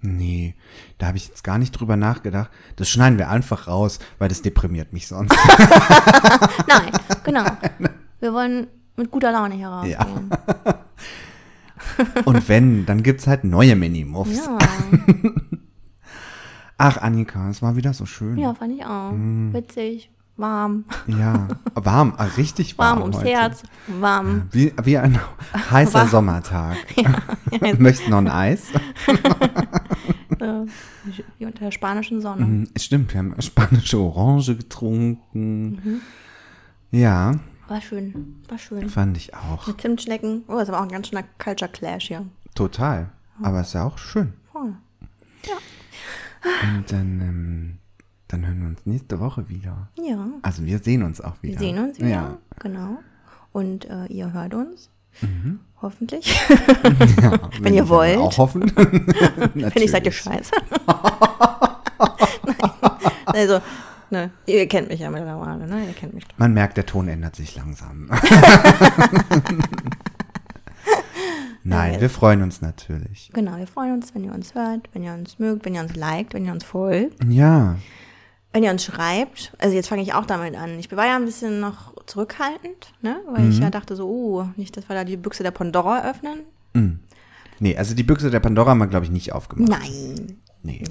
[0.00, 0.54] nee,
[0.96, 2.50] da habe ich jetzt gar nicht drüber nachgedacht.
[2.76, 5.36] Das schneiden wir einfach raus, weil das deprimiert mich sonst.
[6.68, 6.92] Nein,
[7.24, 7.44] genau.
[8.20, 8.66] Wir wollen
[8.98, 10.30] mit guter Laune hier rausgehen.
[12.24, 14.44] und wenn, dann gibt's halt neue Minimoves.
[14.46, 14.58] Ja,
[16.80, 18.38] Ach, Annika, es war wieder so schön.
[18.38, 19.10] ja, fand ich auch.
[19.10, 19.52] Mhm.
[19.52, 20.84] Witzig, warm.
[21.08, 22.98] Ja, warm, ah, richtig warm.
[22.98, 23.28] Warm ums heute.
[23.30, 24.48] Herz, warm.
[24.52, 25.18] Wie, wie ein
[25.70, 26.08] heißer Warm.
[26.08, 26.76] Sommertag.
[27.78, 28.66] Möchtest du noch ein Eis?
[31.38, 32.44] Wie unter der spanischen Sonne.
[32.44, 35.80] Hm, Stimmt, wir haben spanische Orange getrunken.
[35.82, 36.00] Mhm.
[36.92, 37.32] Ja,
[37.68, 38.88] War schön, war schön.
[38.88, 39.66] fand ich auch.
[39.66, 40.44] Mit Zimtschnecken.
[40.48, 42.24] Oh, das war auch ein ganz schöner Culture Clash hier.
[42.54, 43.10] Total.
[43.42, 44.32] Aber ist ja auch schön.
[44.50, 44.74] Voll.
[46.62, 47.78] Und dann, ähm,
[48.28, 49.88] dann hören wir uns nächste Woche wieder.
[50.00, 51.60] Ja, Also wir sehen uns auch wieder.
[51.60, 52.08] wir sehen uns wieder.
[52.08, 52.38] Ja.
[52.60, 52.98] Genau.
[53.52, 54.88] Und äh, ihr hört uns.
[55.20, 55.60] Mhm.
[55.82, 56.26] Hoffentlich.
[57.20, 58.18] ja Wenn ihr wir wollt.
[58.18, 58.62] Auch hoffen.
[58.76, 60.52] Wenn nicht, seid ihr scheiße.
[62.46, 62.56] Nein.
[63.26, 63.60] Also,
[64.10, 64.30] Ne?
[64.46, 65.84] Ihr kennt mich ja mittlerweile, ne?
[65.86, 66.38] Ihr kennt mich doch.
[66.38, 68.08] Man merkt, der Ton ändert sich langsam.
[71.64, 73.30] Nein, wir freuen uns natürlich.
[73.34, 75.94] Genau, wir freuen uns, wenn ihr uns hört, wenn ihr uns mögt, wenn ihr uns
[75.96, 77.76] liked, wenn ihr uns folgt, Ja,
[78.52, 79.52] wenn ihr uns schreibt.
[79.58, 80.78] Also jetzt fange ich auch damit an.
[80.78, 83.20] Ich war ja ein bisschen noch zurückhaltend, ne?
[83.30, 83.50] Weil Mhm.
[83.50, 86.40] ich ja dachte so, oh, nicht, dass wir da die Büchse der Pandora öffnen.
[87.60, 89.68] nee, also die Büchse der Pandora haben wir, glaube ich, nicht aufgemacht.
[89.70, 90.38] Nein.
[90.68, 90.84] Nee.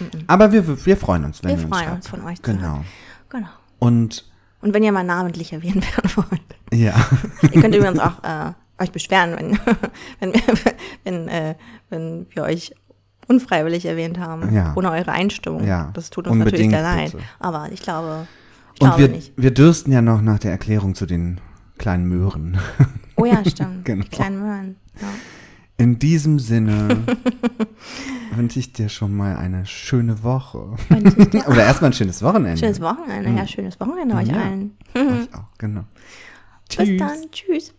[0.00, 0.06] Nee.
[0.26, 1.96] Aber wir, wir freuen uns, wenn Wir ihr uns freuen schreibt.
[1.96, 2.62] uns von euch zu Genau.
[2.62, 2.84] hören.
[3.28, 3.48] Genau.
[3.78, 4.30] Und
[4.62, 6.42] Und wenn ihr mal namentlich erwähnt werden wollt.
[6.72, 6.94] ja,
[7.42, 8.52] Ihr könnt übrigens auch äh,
[8.82, 9.58] euch beschweren, wenn,
[10.20, 11.54] wenn, wir, wenn, äh,
[11.90, 12.74] wenn wir euch
[13.28, 14.72] unfreiwillig erwähnt haben, Ja.
[14.76, 15.64] ohne eure Einstimmung.
[15.66, 17.12] Ja, Das tut uns natürlich unbedingt, sehr leid.
[17.12, 17.24] bitte.
[17.38, 18.26] Aber ich glaube,
[18.74, 19.32] ich und glaube wir, nicht.
[19.36, 21.40] wir dürsten ja noch nach der Erklärung zu den
[21.78, 22.58] kleinen Möhren.
[23.16, 23.84] Oh ja, stimmt.
[23.84, 24.02] Genau.
[24.02, 24.76] Die kleinen Möhren.
[25.00, 25.06] Ja.
[25.80, 27.04] In diesem Sinne
[28.36, 30.76] wünsche ich dir schon mal eine schöne Woche.
[31.48, 32.58] Oder erstmal ein schönes Wochenende.
[32.58, 33.30] Schönes Wochenende.
[33.30, 34.34] Ja, schönes Wochenende euch Ja.
[34.42, 34.76] allen.
[34.94, 35.84] Euch auch, genau.
[36.76, 37.30] Bis dann.
[37.32, 37.72] Tschüss.